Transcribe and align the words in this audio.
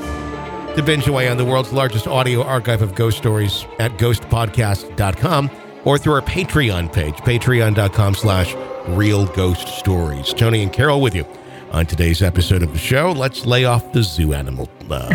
to 0.75 0.83
binge 0.83 1.07
away 1.07 1.27
on 1.27 1.37
the 1.37 1.45
world's 1.45 1.73
largest 1.73 2.07
audio 2.07 2.43
archive 2.43 2.81
of 2.81 2.95
ghost 2.95 3.17
stories 3.17 3.65
at 3.79 3.91
ghostpodcast.com 3.93 5.49
or 5.83 5.97
through 5.97 6.13
our 6.13 6.21
Patreon 6.21 6.91
page, 6.91 7.15
patreon.com 7.17 8.15
slash 8.15 8.55
real 8.87 9.25
ghost 9.27 9.67
stories. 9.67 10.33
Tony 10.33 10.63
and 10.63 10.73
Carol 10.73 11.01
with 11.01 11.15
you 11.15 11.25
on 11.71 11.85
today's 11.85 12.21
episode 12.21 12.63
of 12.63 12.71
the 12.71 12.79
show. 12.79 13.11
Let's 13.11 13.45
lay 13.45 13.65
off 13.65 13.93
the 13.93 14.03
zoo 14.03 14.33
animal 14.33 14.69
uh, 14.89 15.09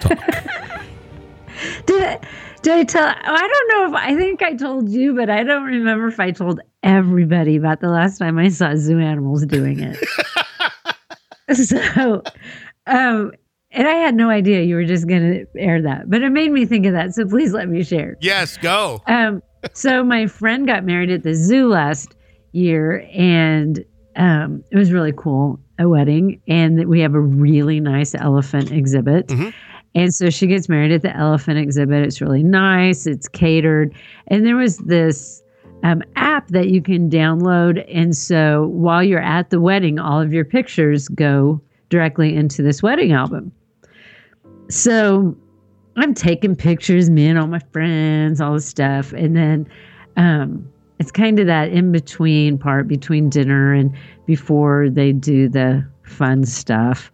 talk. 0.00 0.18
Did 1.86 2.02
I, 2.02 2.20
did 2.62 2.72
I 2.72 2.84
tell? 2.84 3.06
I 3.06 3.48
don't 3.48 3.68
know 3.68 3.88
if 3.88 4.04
I 4.04 4.16
think 4.16 4.42
I 4.42 4.54
told 4.54 4.88
you, 4.88 5.14
but 5.14 5.30
I 5.30 5.44
don't 5.44 5.64
remember 5.64 6.08
if 6.08 6.18
I 6.18 6.30
told 6.30 6.60
everybody 6.82 7.56
about 7.56 7.80
the 7.80 7.88
last 7.88 8.18
time 8.18 8.38
I 8.38 8.48
saw 8.48 8.74
zoo 8.74 8.98
animals 8.98 9.46
doing 9.46 9.80
it. 9.80 9.96
so, 11.54 12.22
um, 12.86 13.32
and 13.74 13.86
I 13.88 13.94
had 13.94 14.14
no 14.14 14.30
idea 14.30 14.62
you 14.62 14.74
were 14.76 14.84
just 14.84 15.06
going 15.06 15.22
to 15.32 15.46
air 15.58 15.82
that, 15.82 16.08
but 16.08 16.22
it 16.22 16.30
made 16.30 16.50
me 16.52 16.64
think 16.66 16.86
of 16.86 16.92
that. 16.92 17.14
So 17.14 17.26
please 17.26 17.52
let 17.52 17.68
me 17.68 17.82
share. 17.82 18.16
Yes, 18.20 18.56
go. 18.56 19.02
Um, 19.06 19.42
so 19.72 20.02
my 20.04 20.26
friend 20.26 20.66
got 20.66 20.84
married 20.84 21.10
at 21.10 21.22
the 21.22 21.34
zoo 21.34 21.68
last 21.68 22.14
year, 22.52 23.06
and 23.12 23.84
um, 24.16 24.62
it 24.70 24.78
was 24.78 24.92
really 24.92 25.12
cool. 25.16 25.58
A 25.78 25.88
wedding, 25.88 26.40
and 26.46 26.86
we 26.86 27.00
have 27.00 27.14
a 27.14 27.20
really 27.20 27.80
nice 27.80 28.14
elephant 28.14 28.70
exhibit. 28.70 29.26
Mhm. 29.26 29.52
And 29.96 30.14
so 30.14 30.30
she 30.30 30.46
gets 30.46 30.68
married 30.68 30.92
at 30.92 31.02
the 31.02 31.16
elephant 31.16 31.58
exhibit. 31.58 32.04
It's 32.04 32.20
really 32.20 32.42
nice. 32.42 33.06
It's 33.06 33.28
catered, 33.28 33.92
and 34.28 34.46
there 34.46 34.56
was 34.56 34.78
this 34.78 35.42
um, 35.82 36.02
app 36.16 36.48
that 36.48 36.68
you 36.70 36.80
can 36.80 37.10
download. 37.10 37.84
And 37.92 38.16
so 38.16 38.68
while 38.68 39.02
you're 39.02 39.20
at 39.20 39.50
the 39.50 39.60
wedding, 39.60 39.98
all 39.98 40.20
of 40.20 40.32
your 40.32 40.44
pictures 40.44 41.08
go 41.08 41.60
directly 41.90 42.34
into 42.34 42.62
this 42.62 42.82
wedding 42.82 43.12
album. 43.12 43.52
So 44.68 45.36
I'm 45.96 46.14
taking 46.14 46.56
pictures, 46.56 47.10
me 47.10 47.26
and 47.28 47.38
all 47.38 47.46
my 47.46 47.60
friends, 47.72 48.40
all 48.40 48.54
this 48.54 48.66
stuff. 48.66 49.12
And 49.12 49.36
then 49.36 49.68
um, 50.16 50.68
it's 50.98 51.10
kind 51.10 51.38
of 51.38 51.46
that 51.46 51.70
in 51.70 51.92
between 51.92 52.58
part 52.58 52.88
between 52.88 53.28
dinner 53.28 53.72
and 53.72 53.94
before 54.26 54.88
they 54.90 55.12
do 55.12 55.48
the 55.48 55.86
fun 56.02 56.44
stuff. 56.44 57.12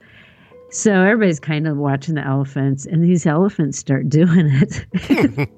So 0.71 0.93
everybody's 0.93 1.41
kind 1.41 1.67
of 1.67 1.77
watching 1.77 2.15
the 2.15 2.25
elephants, 2.25 2.87
and 2.87 3.03
these 3.03 3.27
elephants 3.27 3.77
start 3.77 4.09
doing 4.09 4.49
it. 4.53 5.49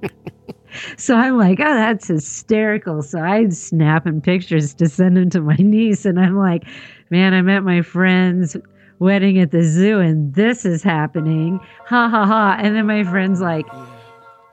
so 0.96 1.16
I'm 1.16 1.36
like, 1.36 1.60
oh, 1.60 1.74
that's 1.74 2.08
hysterical. 2.08 3.02
So 3.02 3.18
I'm 3.18 3.50
snapping 3.50 4.22
pictures 4.22 4.72
to 4.74 4.88
send 4.88 5.18
them 5.18 5.28
to 5.30 5.42
my 5.42 5.56
niece, 5.56 6.06
and 6.06 6.18
I'm 6.18 6.38
like, 6.38 6.64
man, 7.10 7.34
I'm 7.34 7.50
at 7.50 7.62
my 7.62 7.82
friend's 7.82 8.56
wedding 9.02 9.38
at 9.40 9.50
the 9.50 9.64
zoo, 9.64 9.98
and 9.98 10.32
this 10.34 10.64
is 10.64 10.82
happening. 10.82 11.58
Ha 11.86 12.08
ha 12.08 12.24
ha. 12.24 12.56
And 12.58 12.76
then 12.76 12.86
my 12.86 13.02
friend's 13.02 13.40
like, 13.40 13.66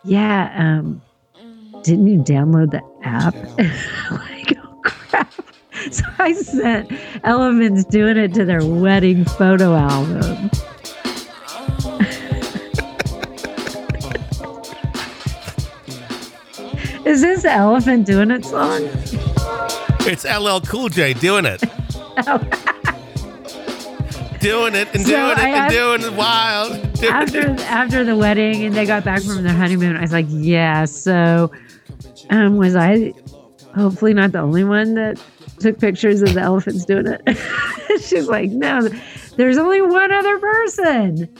yeah, 0.04 0.52
um, 0.58 1.02
didn't 1.84 2.08
you 2.08 2.18
download 2.20 2.72
the 2.72 2.82
app? 3.04 3.36
like, 4.12 4.58
oh 4.58 4.82
crap. 4.84 5.32
So 5.92 6.04
I 6.18 6.34
sent 6.34 6.92
elephants 7.24 7.86
doing 7.86 8.18
it 8.18 8.34
to 8.34 8.44
their 8.44 8.66
wedding 8.66 9.24
photo 9.24 9.76
album. 9.76 10.50
Is 17.06 17.22
this 17.22 17.46
elephant 17.46 18.06
doing 18.06 18.30
it 18.32 18.44
song? 18.46 18.82
It's 20.02 20.26
LL 20.26 20.60
Cool 20.68 20.90
J 20.90 21.14
doing 21.14 21.46
it. 21.46 21.64
doing 24.40 24.76
it 24.76 24.88
and 24.94 25.04
So 25.04 25.10
doing 25.12 25.32
it 25.32 25.38
I 25.38 25.66
and 25.66 25.72
doing 25.72 26.02
it 26.02 26.14
wild. 26.14 26.94
Doing 26.94 27.14
after 27.14 27.40
it. 27.40 27.60
after 27.62 28.04
the 28.04 28.16
wedding 28.16 28.64
and 28.64 28.76
they 28.76 28.86
got 28.86 29.04
back 29.04 29.22
from 29.22 29.44
their 29.44 29.54
honeymoon, 29.54 29.96
I 29.96 30.02
was 30.02 30.12
like, 30.12 30.28
yeah. 30.30 30.86
So, 30.86 31.52
um, 32.30 32.58
was 32.58 32.76
I 32.76 33.14
hopefully 33.76 34.14
not 34.14 34.32
the 34.32 34.40
only 34.40 34.64
one 34.64 34.96
that 34.96 35.22
took 35.60 35.80
pictures 35.80 36.22
of 36.22 36.34
the 36.34 36.42
elephants 36.42 36.86
doing 36.86 37.06
it? 37.08 37.22
She's 38.02 38.28
like, 38.28 38.50
no, 38.52 38.88
there's 39.36 39.58
only 39.58 39.82
one 39.82 40.12
other 40.12 40.40
person. 40.40 41.36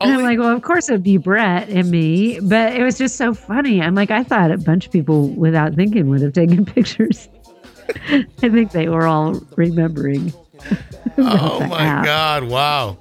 And 0.00 0.12
I'm 0.12 0.22
like, 0.22 0.38
well, 0.38 0.54
of 0.54 0.62
course 0.62 0.88
it'd 0.88 1.02
be 1.02 1.16
Brett 1.16 1.68
and 1.68 1.90
me, 1.90 2.38
but 2.40 2.74
it 2.74 2.84
was 2.84 2.98
just 2.98 3.16
so 3.16 3.34
funny. 3.34 3.82
I'm 3.82 3.96
like, 3.96 4.12
I 4.12 4.22
thought 4.22 4.52
a 4.52 4.58
bunch 4.58 4.86
of 4.86 4.92
people 4.92 5.28
without 5.30 5.74
thinking 5.74 6.08
would 6.08 6.22
have 6.22 6.32
taken 6.32 6.64
pictures. 6.66 7.28
I 8.04 8.24
think 8.48 8.70
they 8.70 8.88
were 8.88 9.06
all 9.06 9.40
remembering. 9.56 10.32
Oh 11.16 11.66
my 11.66 11.82
app. 11.82 12.04
god! 12.04 12.44
Wow, 12.44 12.98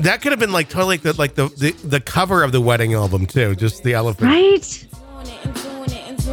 that 0.00 0.22
could 0.22 0.32
have 0.32 0.40
been 0.40 0.52
like 0.52 0.68
totally 0.68 0.96
like 0.96 1.02
the 1.02 1.12
like 1.14 1.34
the, 1.34 1.48
the 1.48 1.72
the 1.86 2.00
cover 2.00 2.42
of 2.42 2.52
the 2.52 2.60
wedding 2.60 2.94
album 2.94 3.26
too. 3.26 3.54
Just 3.54 3.84
the 3.84 3.94
elephant. 3.94 4.28
Right? 4.28 4.86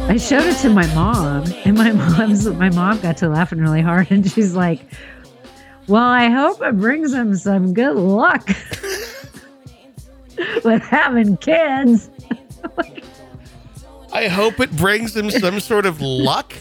I 0.08 0.16
showed 0.16 0.44
it 0.44 0.56
to 0.58 0.70
my 0.70 0.86
mom, 0.94 1.44
and 1.64 1.76
my 1.76 1.92
mom's 1.92 2.46
my 2.46 2.70
mom 2.70 3.00
got 3.00 3.16
to 3.18 3.28
laughing 3.28 3.60
really 3.60 3.82
hard, 3.82 4.10
and 4.10 4.28
she's 4.28 4.54
like, 4.54 4.80
"Well, 5.86 6.02
I 6.02 6.28
hope 6.28 6.60
it 6.62 6.78
brings 6.78 7.12
him 7.12 7.36
some 7.36 7.74
good 7.74 7.96
luck 7.96 8.48
with 10.64 10.82
having 10.82 11.36
kids." 11.36 12.10
I 14.12 14.26
hope 14.26 14.58
it 14.58 14.76
brings 14.76 15.16
him 15.16 15.30
some 15.30 15.60
sort 15.60 15.86
of 15.86 16.00
luck. 16.00 16.52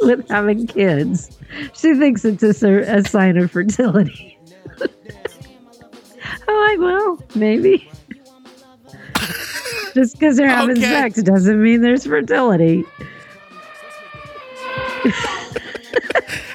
With 0.06 0.28
having 0.28 0.66
kids, 0.66 1.36
she 1.74 1.94
thinks 1.94 2.24
it's 2.24 2.42
a, 2.62 2.78
a 2.80 3.02
sign 3.04 3.36
of 3.36 3.50
fertility. 3.50 4.38
Oh 6.46 6.76
I'm 6.76 6.80
like, 6.80 6.92
well, 6.92 7.18
maybe. 7.34 7.88
Just 9.94 10.18
because 10.18 10.36
they're 10.36 10.48
having 10.48 10.76
Okay. 10.78 10.82
sex 10.88 11.22
doesn't 11.22 11.62
mean 11.62 11.80
there's 11.80 12.04
fertility. 12.06 12.84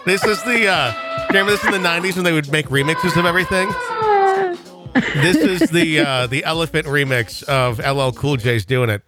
This 0.05 0.23
is 0.23 0.41
the 0.43 0.67
uh 0.67 1.27
remember 1.29 1.51
this 1.51 1.65
in 1.65 1.71
the 1.71 1.79
nineties 1.79 2.15
when 2.15 2.23
they 2.23 2.31
would 2.31 2.51
make 2.51 2.67
remixes 2.67 3.17
of 3.17 3.25
everything? 3.25 3.67
This 5.21 5.37
is 5.37 5.69
the 5.71 5.99
uh 5.99 6.27
the 6.27 6.43
elephant 6.45 6.85
remix 6.87 7.43
of 7.43 7.79
LL 7.79 8.11
Cool 8.11 8.37
J's 8.37 8.65
doing 8.65 8.89
it. 8.89 9.01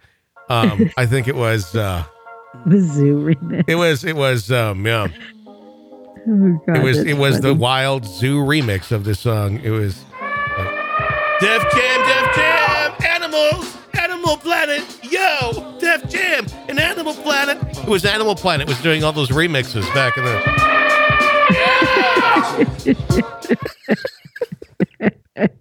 Um 0.48 0.90
I 0.96 1.06
think 1.06 1.28
it 1.28 1.36
was 1.36 1.74
uh 1.76 2.04
The 2.66 2.80
zoo 2.80 3.16
remix. 3.24 3.64
it 3.68 3.74
was 3.76 4.04
it 4.04 4.16
was 4.16 4.50
um 4.50 4.84
yeah. 4.86 5.08
Oh, 6.30 6.60
God, 6.66 6.76
It 6.78 6.82
was 6.82 6.98
it 6.98 7.16
was 7.16 7.40
the 7.40 7.54
wild 7.54 8.04
zoo 8.04 8.38
remix 8.40 8.92
of 8.92 9.04
this 9.04 9.20
song. 9.20 9.60
It 9.60 9.70
was 9.70 10.04
uh, 10.20 10.64
Def 11.40 11.62
Jam, 11.72 12.06
Def 12.06 12.34
Jam, 12.34 12.94
animals. 13.06 13.74
Animal 14.00 14.36
Planet, 14.36 14.82
yo, 15.02 15.76
Def 15.80 16.08
Jam, 16.08 16.46
and 16.68 16.78
Animal 16.78 17.14
Planet. 17.14 17.58
It 17.78 17.88
was 17.88 18.04
Animal 18.04 18.34
Planet 18.36 18.68
was 18.68 18.80
doing 18.80 19.02
all 19.02 19.12
those 19.12 19.30
remixes 19.30 19.82
back 19.94 20.16
in 20.16 20.24
the. 20.24 20.38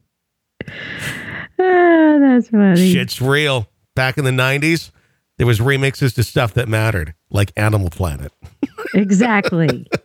Ah, 1.60 2.18
that's 2.20 2.50
funny. 2.50 2.92
Shit's 2.94 3.22
real. 3.22 3.68
Back 3.96 4.18
in 4.18 4.26
the 4.26 4.32
'90s, 4.32 4.92
there 5.38 5.48
was 5.48 5.60
remixes 5.60 6.14
to 6.16 6.24
stuff 6.24 6.54
that 6.56 6.68
mattered, 6.68 7.14
like 7.30 7.52
Animal 7.56 7.90
Planet. 7.90 8.32
Exactly. 8.94 9.88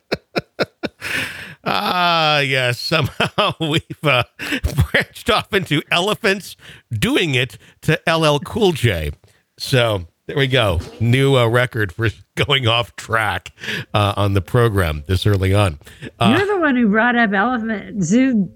Ah, 1.65 2.41
yes. 2.41 2.79
Somehow 2.81 3.55
we've 3.61 3.85
uh, 4.05 4.25
branched 4.39 5.31
off 5.31 5.53
into 5.53 5.81
elephants 5.91 6.57
doing 6.91 7.35
it 7.35 7.57
to 7.83 8.01
LL 8.09 8.39
Cool 8.41 8.73
J. 8.73 9.13
So 9.59 10.07
there 10.27 10.37
we 10.37 10.49
go. 10.49 10.81
New 10.99 11.37
uh, 11.37 11.47
record 11.47 11.93
for 11.93 12.09
going 12.35 12.67
off 12.67 12.97
track 12.97 13.53
uh, 13.95 14.15
on 14.17 14.35
the 14.35 14.41
program 14.41 15.05
this 15.07 15.25
early 15.25 15.55
on. 15.55 15.79
Uh, 16.19 16.35
You're 16.37 16.47
the 16.49 16.61
one 16.61 16.75
who 16.75 16.89
brought 16.89 17.17
up 17.17 17.33
elephant 17.33 18.03
zoo 18.03 18.51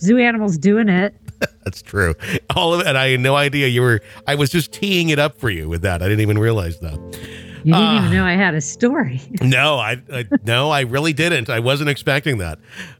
zoo 0.00 0.18
animals 0.18 0.58
doing 0.58 0.88
it. 0.88 1.14
That's 1.68 1.82
true. 1.82 2.14
All 2.56 2.72
of 2.74 2.80
it. 2.80 2.86
And 2.86 2.96
I 2.96 3.10
had 3.10 3.20
no 3.20 3.36
idea 3.36 3.66
you 3.68 3.82
were. 3.82 4.00
I 4.26 4.34
was 4.34 4.48
just 4.50 4.72
teeing 4.72 5.10
it 5.10 5.18
up 5.18 5.38
for 5.38 5.50
you 5.50 5.68
with 5.68 5.82
that. 5.82 6.00
I 6.02 6.06
didn't 6.08 6.22
even 6.22 6.38
realize 6.38 6.78
that. 6.80 6.94
You 7.64 7.74
didn't 7.74 7.74
Ah. 7.74 7.98
even 8.06 8.16
know 8.16 8.24
I 8.24 8.34
had 8.34 8.54
a 8.54 8.60
story. 8.60 9.20
No, 9.42 9.78
I, 9.78 10.00
I 10.12 10.24
no, 10.44 10.70
I 10.70 10.82
really 10.82 11.12
didn't. 11.12 11.50
I 11.50 11.58
wasn't 11.60 11.90
expecting 11.90 12.38
that. 12.38 12.58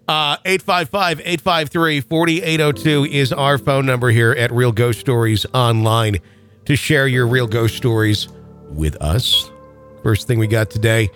Uh 0.08 0.36
855-853-4802 0.38 3.08
is 3.10 3.32
our 3.32 3.58
phone 3.58 3.86
number 3.86 4.10
here 4.10 4.32
at 4.32 4.50
Real 4.52 4.72
Ghost 4.72 5.00
Stories 5.00 5.46
Online 5.54 6.18
to 6.64 6.76
share 6.76 7.06
your 7.08 7.26
real 7.26 7.46
ghost 7.46 7.76
stories 7.76 8.28
with 8.70 8.96
us. 9.02 9.50
First 10.02 10.26
thing 10.26 10.38
we 10.38 10.46
got 10.46 10.70
today 10.70 11.08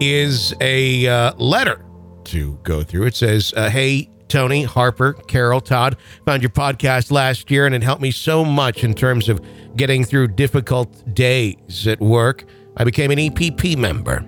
is 0.00 0.54
a 0.60 1.06
uh, 1.06 1.34
letter 1.36 1.84
to 2.24 2.58
go 2.62 2.82
through. 2.82 3.06
It 3.06 3.14
says, 3.16 3.52
uh, 3.56 3.68
"Hey 3.70 4.08
Tony, 4.30 4.62
Harper, 4.62 5.12
Carol, 5.12 5.60
Todd, 5.60 5.96
found 6.24 6.42
your 6.42 6.50
podcast 6.50 7.10
last 7.10 7.50
year 7.50 7.66
and 7.66 7.74
it 7.74 7.82
helped 7.82 8.00
me 8.00 8.10
so 8.10 8.44
much 8.44 8.84
in 8.84 8.94
terms 8.94 9.28
of 9.28 9.40
getting 9.76 10.04
through 10.04 10.28
difficult 10.28 11.14
days 11.14 11.86
at 11.86 12.00
work. 12.00 12.44
I 12.76 12.84
became 12.84 13.10
an 13.10 13.18
EPP 13.18 13.76
member. 13.76 14.24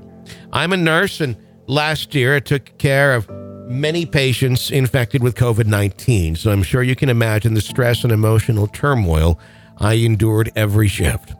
I'm 0.52 0.72
a 0.72 0.76
nurse, 0.76 1.20
and 1.20 1.36
last 1.66 2.14
year 2.14 2.36
I 2.36 2.40
took 2.40 2.76
care 2.78 3.14
of 3.14 3.28
many 3.68 4.04
patients 4.04 4.70
infected 4.70 5.22
with 5.22 5.34
COVID 5.36 5.66
19, 5.66 6.36
so 6.36 6.50
I'm 6.50 6.62
sure 6.62 6.82
you 6.82 6.96
can 6.96 7.08
imagine 7.08 7.54
the 7.54 7.60
stress 7.60 8.02
and 8.04 8.12
emotional 8.12 8.66
turmoil 8.66 9.38
I 9.78 9.94
endured 9.94 10.52
every 10.56 10.88
shift. 10.88 11.32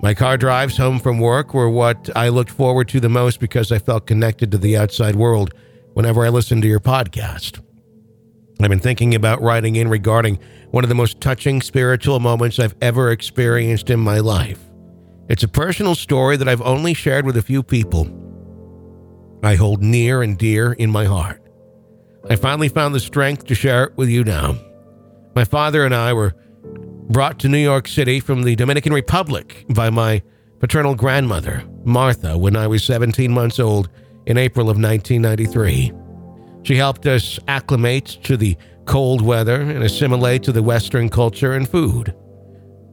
My 0.00 0.14
car 0.14 0.36
drives 0.36 0.76
home 0.76 0.98
from 0.98 1.18
work 1.18 1.54
were 1.54 1.70
what 1.70 2.10
I 2.16 2.28
looked 2.28 2.50
forward 2.50 2.88
to 2.88 3.00
the 3.00 3.08
most 3.08 3.40
because 3.40 3.72
I 3.72 3.78
felt 3.78 4.06
connected 4.06 4.50
to 4.52 4.58
the 4.58 4.76
outside 4.76 5.16
world 5.16 5.52
whenever 5.94 6.24
I 6.24 6.28
listened 6.28 6.62
to 6.62 6.68
your 6.68 6.80
podcast. 6.80 7.60
I've 8.60 8.70
been 8.70 8.78
thinking 8.78 9.14
about 9.14 9.42
writing 9.42 9.76
in 9.76 9.88
regarding 9.88 10.38
one 10.70 10.84
of 10.84 10.88
the 10.88 10.94
most 10.94 11.20
touching 11.20 11.60
spiritual 11.60 12.20
moments 12.20 12.58
I've 12.58 12.76
ever 12.80 13.10
experienced 13.10 13.90
in 13.90 14.00
my 14.00 14.20
life. 14.20 14.60
It's 15.28 15.42
a 15.42 15.48
personal 15.48 15.94
story 15.94 16.36
that 16.36 16.48
I've 16.48 16.62
only 16.62 16.94
shared 16.94 17.26
with 17.26 17.36
a 17.36 17.42
few 17.42 17.62
people. 17.62 18.08
I 19.42 19.56
hold 19.56 19.82
near 19.82 20.22
and 20.22 20.38
dear 20.38 20.72
in 20.72 20.90
my 20.90 21.04
heart. 21.04 21.42
I 22.30 22.36
finally 22.36 22.68
found 22.68 22.94
the 22.94 23.00
strength 23.00 23.46
to 23.46 23.54
share 23.54 23.84
it 23.84 23.96
with 23.96 24.08
you 24.08 24.24
now. 24.24 24.56
My 25.34 25.44
father 25.44 25.84
and 25.84 25.94
I 25.94 26.12
were 26.12 26.34
brought 27.10 27.38
to 27.40 27.48
New 27.48 27.58
York 27.58 27.88
City 27.88 28.20
from 28.20 28.42
the 28.42 28.56
Dominican 28.56 28.92
Republic 28.92 29.66
by 29.68 29.90
my 29.90 30.22
paternal 30.60 30.94
grandmother, 30.94 31.64
Martha, 31.84 32.38
when 32.38 32.56
I 32.56 32.66
was 32.66 32.84
17 32.84 33.30
months 33.30 33.58
old 33.58 33.90
in 34.26 34.38
April 34.38 34.70
of 34.70 34.78
1993. 34.78 35.92
She 36.64 36.76
helped 36.76 37.06
us 37.06 37.38
acclimate 37.46 38.06
to 38.24 38.36
the 38.36 38.56
cold 38.86 39.22
weather 39.22 39.60
and 39.60 39.82
assimilate 39.82 40.42
to 40.44 40.52
the 40.52 40.62
Western 40.62 41.08
culture 41.08 41.52
and 41.52 41.68
food. 41.68 42.14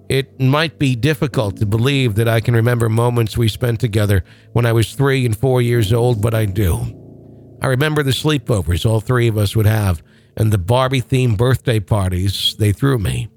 It 0.09 0.39
might 0.39 0.77
be 0.77 0.95
difficult 0.95 1.57
to 1.57 1.65
believe 1.65 2.15
that 2.15 2.27
I 2.27 2.41
can 2.41 2.53
remember 2.53 2.89
moments 2.89 3.37
we 3.37 3.47
spent 3.47 3.79
together 3.79 4.25
when 4.51 4.65
I 4.65 4.73
was 4.73 4.93
three 4.93 5.25
and 5.25 5.37
four 5.37 5.61
years 5.61 5.93
old, 5.93 6.21
but 6.21 6.33
I 6.33 6.45
do. 6.45 7.57
I 7.61 7.67
remember 7.67 8.03
the 8.03 8.11
sleepovers 8.11 8.85
all 8.85 8.99
three 8.99 9.27
of 9.27 9.37
us 9.37 9.55
would 9.55 9.65
have 9.65 10.03
and 10.37 10.51
the 10.51 10.57
Barbie 10.57 11.01
themed 11.01 11.37
birthday 11.37 11.79
parties 11.79 12.55
they 12.57 12.71
threw 12.71 12.97
me. 12.97 13.29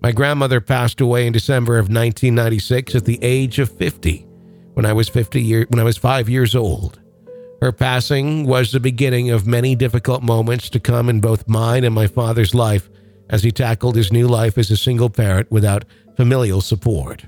My 0.00 0.12
grandmother 0.12 0.60
passed 0.60 1.00
away 1.00 1.26
in 1.26 1.32
December 1.32 1.74
of 1.74 1.84
1996 1.84 2.94
at 2.94 3.04
the 3.04 3.18
age 3.22 3.58
of 3.58 3.70
50 3.70 4.26
when 4.74 4.86
I 4.86 4.92
was 4.92 5.08
50 5.08 5.42
year, 5.42 5.66
when 5.68 5.80
I 5.80 5.84
was 5.84 5.96
5 5.96 6.28
years 6.28 6.54
old. 6.54 7.00
Her 7.64 7.72
passing 7.72 8.44
was 8.44 8.72
the 8.72 8.78
beginning 8.78 9.30
of 9.30 9.46
many 9.46 9.74
difficult 9.74 10.22
moments 10.22 10.68
to 10.68 10.78
come 10.78 11.08
in 11.08 11.20
both 11.20 11.48
mine 11.48 11.82
and 11.82 11.94
my 11.94 12.06
father's 12.06 12.54
life 12.54 12.90
as 13.30 13.42
he 13.42 13.50
tackled 13.50 13.96
his 13.96 14.12
new 14.12 14.28
life 14.28 14.58
as 14.58 14.70
a 14.70 14.76
single 14.76 15.08
parent 15.08 15.50
without 15.50 15.86
familial 16.14 16.60
support. 16.60 17.24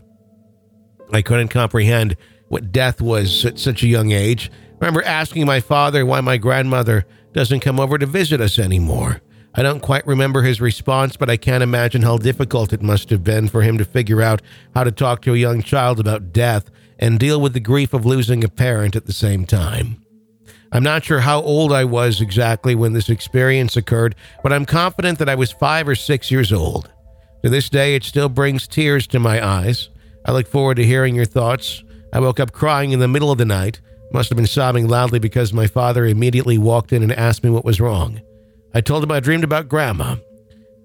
I 1.10 1.22
couldn't 1.22 1.48
comprehend 1.48 2.18
what 2.48 2.70
death 2.70 3.00
was 3.00 3.46
at 3.46 3.58
such 3.58 3.82
a 3.82 3.86
young 3.86 4.12
age. 4.12 4.50
I 4.72 4.84
remember 4.84 5.02
asking 5.04 5.46
my 5.46 5.60
father 5.60 6.04
why 6.04 6.20
my 6.20 6.36
grandmother 6.36 7.06
doesn't 7.32 7.60
come 7.60 7.80
over 7.80 7.96
to 7.96 8.04
visit 8.04 8.42
us 8.42 8.58
anymore. 8.58 9.22
I 9.54 9.62
don't 9.62 9.80
quite 9.80 10.06
remember 10.06 10.42
his 10.42 10.60
response, 10.60 11.16
but 11.16 11.30
I 11.30 11.38
can't 11.38 11.62
imagine 11.62 12.02
how 12.02 12.18
difficult 12.18 12.74
it 12.74 12.82
must 12.82 13.08
have 13.08 13.24
been 13.24 13.48
for 13.48 13.62
him 13.62 13.78
to 13.78 13.86
figure 13.86 14.20
out 14.20 14.42
how 14.74 14.84
to 14.84 14.92
talk 14.92 15.22
to 15.22 15.32
a 15.32 15.38
young 15.38 15.62
child 15.62 15.98
about 15.98 16.34
death 16.34 16.70
and 16.98 17.18
deal 17.18 17.40
with 17.40 17.54
the 17.54 17.58
grief 17.60 17.94
of 17.94 18.04
losing 18.04 18.44
a 18.44 18.50
parent 18.50 18.94
at 18.94 19.06
the 19.06 19.14
same 19.14 19.46
time. 19.46 20.02
I'm 20.72 20.82
not 20.82 21.04
sure 21.04 21.20
how 21.20 21.40
old 21.42 21.72
I 21.72 21.84
was 21.84 22.20
exactly 22.20 22.74
when 22.74 22.92
this 22.92 23.08
experience 23.08 23.76
occurred, 23.76 24.14
but 24.42 24.52
I'm 24.52 24.66
confident 24.66 25.18
that 25.18 25.28
I 25.28 25.34
was 25.34 25.52
five 25.52 25.86
or 25.88 25.94
six 25.94 26.30
years 26.30 26.52
old. 26.52 26.90
To 27.44 27.50
this 27.50 27.68
day, 27.68 27.94
it 27.94 28.04
still 28.04 28.28
brings 28.28 28.66
tears 28.66 29.06
to 29.08 29.20
my 29.20 29.44
eyes. 29.44 29.88
I 30.24 30.32
look 30.32 30.48
forward 30.48 30.76
to 30.78 30.84
hearing 30.84 31.14
your 31.14 31.24
thoughts. 31.24 31.84
I 32.12 32.20
woke 32.20 32.40
up 32.40 32.52
crying 32.52 32.92
in 32.92 32.98
the 32.98 33.08
middle 33.08 33.30
of 33.30 33.38
the 33.38 33.44
night. 33.44 33.80
Must 34.12 34.28
have 34.30 34.36
been 34.36 34.46
sobbing 34.46 34.88
loudly 34.88 35.18
because 35.18 35.52
my 35.52 35.66
father 35.66 36.04
immediately 36.06 36.58
walked 36.58 36.92
in 36.92 37.02
and 37.02 37.12
asked 37.12 37.44
me 37.44 37.50
what 37.50 37.64
was 37.64 37.80
wrong. 37.80 38.20
I 38.74 38.80
told 38.80 39.04
him 39.04 39.12
I 39.12 39.20
dreamed 39.20 39.44
about 39.44 39.68
Grandma. 39.68 40.16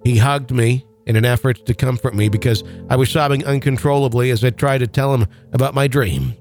He 0.03 0.17
hugged 0.17 0.51
me 0.51 0.85
in 1.05 1.15
an 1.15 1.25
effort 1.25 1.65
to 1.65 1.73
comfort 1.73 2.13
me 2.15 2.29
because 2.29 2.63
I 2.89 2.95
was 2.95 3.09
sobbing 3.09 3.45
uncontrollably 3.45 4.29
as 4.31 4.43
I 4.43 4.49
tried 4.51 4.79
to 4.79 4.87
tell 4.87 5.13
him 5.13 5.27
about 5.51 5.75
my 5.75 5.87
dream. 5.87 6.35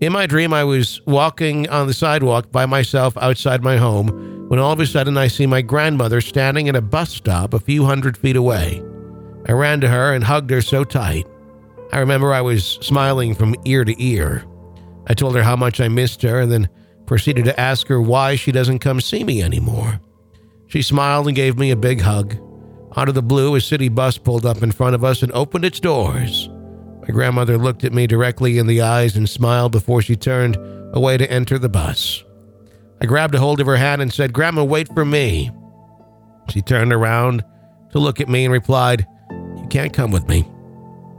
In 0.00 0.12
my 0.12 0.26
dream, 0.26 0.52
I 0.52 0.64
was 0.64 1.00
walking 1.06 1.68
on 1.68 1.86
the 1.86 1.94
sidewalk 1.94 2.50
by 2.52 2.66
myself 2.66 3.16
outside 3.18 3.62
my 3.62 3.76
home 3.76 4.48
when 4.48 4.60
all 4.60 4.72
of 4.72 4.80
a 4.80 4.86
sudden 4.86 5.16
I 5.16 5.28
see 5.28 5.46
my 5.46 5.62
grandmother 5.62 6.20
standing 6.20 6.68
at 6.68 6.76
a 6.76 6.80
bus 6.80 7.10
stop 7.10 7.52
a 7.52 7.58
few 7.58 7.84
hundred 7.84 8.16
feet 8.16 8.36
away. 8.36 8.82
I 9.48 9.52
ran 9.52 9.80
to 9.80 9.88
her 9.88 10.12
and 10.12 10.24
hugged 10.24 10.50
her 10.50 10.62
so 10.62 10.84
tight. 10.84 11.26
I 11.92 11.98
remember 11.98 12.32
I 12.32 12.40
was 12.40 12.78
smiling 12.82 13.34
from 13.34 13.54
ear 13.64 13.84
to 13.84 14.02
ear. 14.02 14.44
I 15.08 15.14
told 15.14 15.36
her 15.36 15.42
how 15.42 15.56
much 15.56 15.80
I 15.80 15.88
missed 15.88 16.22
her 16.22 16.40
and 16.40 16.50
then 16.50 16.68
proceeded 17.06 17.44
to 17.44 17.60
ask 17.60 17.86
her 17.86 18.00
why 18.00 18.36
she 18.36 18.52
doesn't 18.52 18.80
come 18.80 19.00
see 19.00 19.24
me 19.24 19.42
anymore. 19.42 20.00
She 20.66 20.82
smiled 20.82 21.28
and 21.28 21.36
gave 21.36 21.56
me 21.58 21.70
a 21.70 21.76
big 21.76 22.00
hug. 22.00 22.36
Out 22.96 23.08
of 23.08 23.14
the 23.14 23.22
blue, 23.22 23.54
a 23.54 23.60
city 23.60 23.88
bus 23.88 24.18
pulled 24.18 24.46
up 24.46 24.62
in 24.62 24.72
front 24.72 24.94
of 24.94 25.04
us 25.04 25.22
and 25.22 25.30
opened 25.32 25.64
its 25.64 25.78
doors. 25.80 26.48
My 27.06 27.12
grandmother 27.12 27.56
looked 27.56 27.84
at 27.84 27.92
me 27.92 28.06
directly 28.08 28.58
in 28.58 28.66
the 28.66 28.80
eyes 28.80 29.16
and 29.16 29.28
smiled 29.28 29.72
before 29.72 30.02
she 30.02 30.16
turned 30.16 30.56
away 30.92 31.16
to 31.16 31.30
enter 31.30 31.58
the 31.58 31.68
bus. 31.68 32.24
I 33.00 33.06
grabbed 33.06 33.34
a 33.34 33.38
hold 33.38 33.60
of 33.60 33.66
her 33.66 33.76
hand 33.76 34.02
and 34.02 34.12
said, 34.12 34.32
Grandma, 34.32 34.64
wait 34.64 34.92
for 34.92 35.04
me. 35.04 35.50
She 36.50 36.62
turned 36.62 36.92
around 36.92 37.44
to 37.92 37.98
look 37.98 38.20
at 38.20 38.28
me 38.28 38.44
and 38.44 38.52
replied, 38.52 39.06
You 39.30 39.66
can't 39.70 39.92
come 39.92 40.10
with 40.10 40.26
me. 40.28 40.48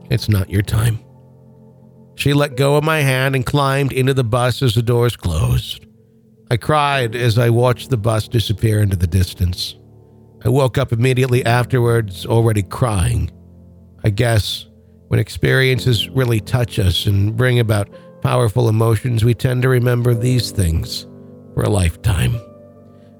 It's 0.10 0.28
not 0.28 0.50
your 0.50 0.62
time. 0.62 1.00
She 2.16 2.34
let 2.34 2.58
go 2.58 2.76
of 2.76 2.84
my 2.84 3.00
hand 3.00 3.36
and 3.36 3.46
climbed 3.46 3.94
into 3.94 4.14
the 4.14 4.24
bus 4.24 4.62
as 4.62 4.76
the 4.76 4.82
doors 4.82 5.16
closed. 5.16 5.86
I 6.50 6.58
cried 6.58 7.16
as 7.16 7.38
I 7.38 7.50
watched 7.50 7.90
the 7.90 7.98
bus 7.98 8.28
disappear 8.28 8.82
into 8.82 8.96
the 8.96 9.08
distance. 9.08 9.76
I 10.44 10.50
woke 10.50 10.78
up 10.78 10.92
immediately 10.92 11.46
afterwards, 11.46 12.26
already 12.26 12.64
crying. 12.64 13.32
I 14.04 14.10
guess 14.10 14.67
when 15.08 15.20
experiences 15.20 16.10
really 16.10 16.40
touch 16.40 16.80
us 16.80 17.06
and 17.06 17.36
bring 17.36 17.60
about 17.60 17.90
powerful 18.22 18.70
emotions, 18.70 19.24
we 19.24 19.34
tend 19.34 19.62
to 19.62 19.70
remember 19.70 20.14
these 20.14 20.52
things 20.52 21.06
for 21.54 21.64
a 21.64 21.70
lifetime. 21.70 22.40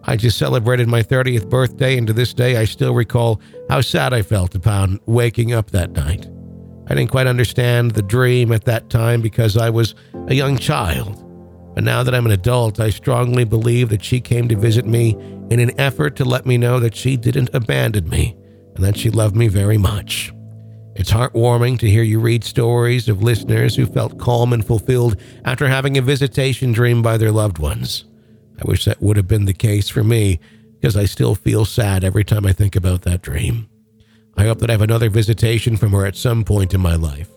I 0.04 0.16
just 0.16 0.38
celebrated 0.38 0.88
my 0.88 1.04
30th 1.04 1.50
birthday, 1.50 1.98
and 1.98 2.08
to 2.08 2.14
this 2.14 2.34
day, 2.34 2.58
I 2.58 2.66
still 2.66 2.94
recall 2.94 3.42
how 3.70 3.82
sad 3.82 4.14
I 4.14 4.22
felt 4.22 4.56
upon 4.56 5.00
waking 5.06 5.54
up 5.54 5.72
that 5.72 5.92
night. 5.92 6.28
I 6.90 6.96
didn't 6.96 7.12
quite 7.12 7.28
understand 7.28 7.92
the 7.92 8.02
dream 8.02 8.54
at 8.54 8.64
that 8.66 8.90
time 8.90 9.22
because 9.22 9.58
I 9.58 9.70
was 9.70 9.96
a 10.28 10.34
young 10.34 10.58
child. 10.58 11.24
But 11.76 11.84
now 11.84 12.04
that 12.04 12.16
I'm 12.16 12.26
an 12.26 12.32
adult, 12.32 12.80
I 12.80 12.90
strongly 12.90 13.44
believe 13.44 13.90
that 13.90 14.04
she 14.04 14.22
came 14.22 14.48
to 14.48 14.56
visit 14.56 14.86
me 14.86 15.12
in 15.52 15.60
an 15.60 15.78
effort 15.80 16.16
to 16.16 16.26
let 16.26 16.46
me 16.46 16.58
know 16.58 16.80
that 16.80 16.96
she 16.96 17.18
didn't 17.18 17.50
abandon 17.54 18.08
me 18.08 18.38
and 18.76 18.84
that 18.86 18.98
she 18.98 19.10
loved 19.10 19.36
me 19.36 19.50
very 19.50 19.78
much. 19.78 20.32
It's 20.98 21.12
heartwarming 21.12 21.78
to 21.80 21.90
hear 21.90 22.02
you 22.02 22.20
read 22.20 22.44
stories 22.44 23.08
of 23.08 23.22
listeners 23.22 23.76
who 23.76 23.86
felt 23.86 24.18
calm 24.18 24.52
and 24.52 24.66
fulfilled 24.66 25.16
after 25.46 25.68
having 25.68 25.96
a 25.96 26.02
visitation 26.02 26.72
dream 26.72 27.04
by 27.04 27.18
their 27.18 27.32
loved 27.32 27.60
ones. 27.60 28.06
I 28.60 28.64
wish 28.66 28.86
that 28.86 29.00
would 29.00 29.16
have 29.16 29.28
been 29.28 29.46
the 29.46 29.54
case 29.54 29.90
for 29.90 30.04
me 30.04 30.40
because 30.74 30.98
I 30.98 31.06
still 31.06 31.36
feel 31.36 31.66
sad 31.66 32.04
every 32.04 32.24
time 32.24 32.48
I 32.48 32.52
think 32.52 32.76
about 32.76 33.04
that 33.04 33.22
dream. 33.22 33.70
I 34.38 34.46
hope 34.46 34.58
that 34.58 34.72
I 34.72 34.74
have 34.74 34.82
another 34.82 35.12
visitation 35.12 35.78
from 35.78 35.92
her 35.92 36.04
at 36.04 36.16
some 36.16 36.44
point 36.44 36.74
in 36.74 36.82
my 36.82 36.96
life. 36.96 37.30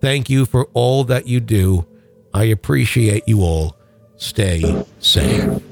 Thank 0.00 0.28
you 0.28 0.44
for 0.44 0.64
all 0.74 1.04
that 1.04 1.28
you 1.28 1.38
do. 1.38 1.86
I 2.34 2.44
appreciate 2.44 3.28
you 3.28 3.42
all. 3.42 3.76
Stay 4.16 4.84
safe. 4.98 5.62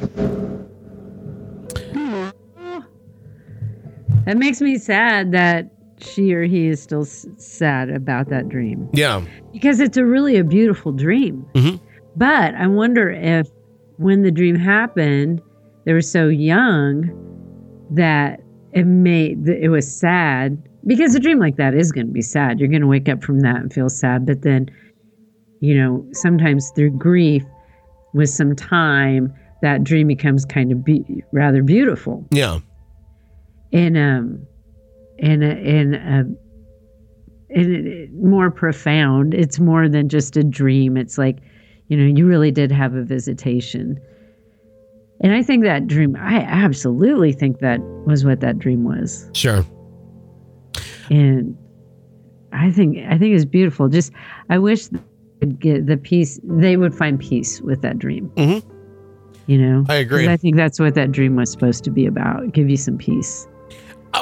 That 4.26 4.36
makes 4.36 4.60
me 4.60 4.78
sad 4.78 5.32
that 5.32 5.75
she 6.00 6.34
or 6.34 6.42
he 6.44 6.66
is 6.66 6.82
still 6.82 7.02
s- 7.02 7.26
sad 7.36 7.88
about 7.90 8.28
that 8.28 8.48
dream 8.48 8.88
Yeah. 8.92 9.22
because 9.52 9.80
it's 9.80 9.96
a 9.96 10.04
really 10.04 10.36
a 10.36 10.44
beautiful 10.44 10.92
dream. 10.92 11.44
Mhm. 11.54 11.80
But 12.16 12.54
I 12.54 12.66
wonder 12.66 13.10
if 13.10 13.48
when 13.96 14.22
the 14.22 14.30
dream 14.30 14.56
happened, 14.56 15.40
they 15.84 15.92
were 15.92 16.00
so 16.02 16.28
young 16.28 17.10
that 17.90 18.40
it 18.72 18.84
made 18.84 19.48
it 19.48 19.68
was 19.70 19.86
sad 19.90 20.58
because 20.86 21.14
a 21.14 21.20
dream 21.20 21.38
like 21.38 21.56
that 21.56 21.74
is 21.74 21.92
going 21.92 22.06
to 22.06 22.12
be 22.12 22.22
sad. 22.22 22.60
You're 22.60 22.68
going 22.68 22.80
to 22.82 22.86
wake 22.86 23.08
up 23.08 23.22
from 23.24 23.40
that 23.40 23.56
and 23.56 23.72
feel 23.72 23.88
sad, 23.88 24.26
but 24.26 24.42
then 24.42 24.68
you 25.60 25.74
know, 25.74 26.06
sometimes 26.12 26.70
through 26.76 26.90
grief 26.90 27.42
with 28.12 28.28
some 28.28 28.54
time 28.54 29.32
that 29.62 29.82
dream 29.82 30.06
becomes 30.08 30.44
kind 30.44 30.70
of 30.70 30.84
be- 30.84 31.24
rather 31.32 31.62
beautiful 31.62 32.26
Yeah. 32.30 32.58
And 33.72 33.96
um 33.96 34.40
in 35.18 35.42
a, 35.42 35.50
in 35.50 35.94
a 35.94 36.24
in 37.48 37.86
a, 37.86 38.08
more 38.16 38.50
profound. 38.50 39.32
It's 39.34 39.58
more 39.58 39.88
than 39.88 40.08
just 40.08 40.36
a 40.36 40.44
dream. 40.44 40.96
It's 40.96 41.16
like 41.18 41.38
you 41.88 41.96
know 41.96 42.04
you 42.04 42.26
really 42.26 42.50
did 42.50 42.70
have 42.72 42.94
a 42.94 43.02
visitation. 43.02 43.98
And 45.22 45.32
i 45.32 45.42
think 45.42 45.64
that 45.64 45.86
dream 45.86 46.14
i 46.16 46.40
absolutely 46.40 47.32
think 47.32 47.60
that 47.60 47.80
was 48.06 48.24
what 48.24 48.40
that 48.40 48.58
dream 48.58 48.84
was. 48.84 49.30
Sure. 49.32 49.64
and 51.10 51.56
i 52.52 52.70
think 52.70 52.98
i 53.08 53.16
think 53.16 53.34
it's 53.34 53.46
beautiful. 53.46 53.88
Just 53.88 54.12
i 54.50 54.58
wish 54.58 54.88
get 55.58 55.86
the 55.86 55.96
peace 55.96 56.38
they 56.44 56.76
would 56.76 56.94
find 56.94 57.18
peace 57.18 57.60
with 57.62 57.80
that 57.80 57.98
dream. 57.98 58.30
Mhm. 58.36 58.62
you 59.46 59.56
know? 59.58 59.84
I 59.88 59.96
agree. 59.96 60.28
i 60.28 60.36
think 60.36 60.56
that's 60.56 60.78
what 60.78 60.94
that 60.96 61.12
dream 61.12 61.34
was 61.36 61.50
supposed 61.50 61.82
to 61.84 61.90
be 61.90 62.04
about 62.04 62.52
give 62.52 62.68
you 62.68 62.76
some 62.76 62.98
peace 62.98 63.46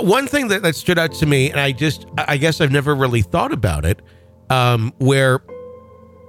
one 0.00 0.26
thing 0.26 0.48
that, 0.48 0.62
that 0.62 0.76
stood 0.76 0.98
out 0.98 1.12
to 1.14 1.26
me, 1.26 1.50
and 1.50 1.60
I 1.60 1.72
just, 1.72 2.06
I 2.16 2.36
guess 2.36 2.60
I've 2.60 2.72
never 2.72 2.94
really 2.94 3.22
thought 3.22 3.52
about 3.52 3.84
it, 3.84 4.00
um, 4.50 4.92
where 4.98 5.40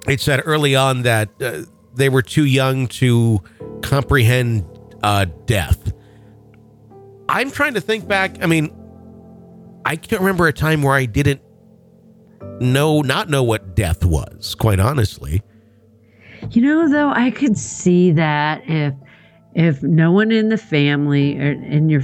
it 0.07 0.22
said 0.22 0.41
early 0.45 0.75
on 0.75 1.03
that 1.03 1.29
uh, 1.41 1.62
they 1.93 2.10
were 2.10 2.22
too 2.22 2.45
young 2.45 2.88
to 2.88 3.41
comprehend 3.81 4.65
uh, 5.03 5.25
death. 5.45 5.93
I'm 7.29 7.51
trying 7.51 7.74
to 7.74 7.81
think 7.81 8.07
back. 8.07 8.43
I 8.43 8.45
mean, 8.45 8.75
I 9.86 9.95
can't 9.95 10.22
remember 10.22 10.48
a 10.48 10.53
time 10.53 10.81
where 10.81 10.93
I 10.93 11.05
didn't 11.05 11.41
know, 12.60 13.01
not 13.01 13.29
know 13.29 13.43
what 13.43 13.75
death 13.75 14.05
was, 14.05 14.55
quite 14.55 14.79
honestly. 14.79 15.41
You 16.51 16.62
know, 16.62 16.89
though, 16.89 17.10
I 17.10 17.31
could 17.31 17.57
see 17.57 18.12
that 18.12 18.62
if 18.67 18.93
if 19.55 19.81
no 19.81 20.12
one 20.12 20.31
in 20.31 20.50
the 20.50 20.57
family 20.57 21.39
or 21.39 21.51
and 21.51 21.89
you're, 21.89 22.03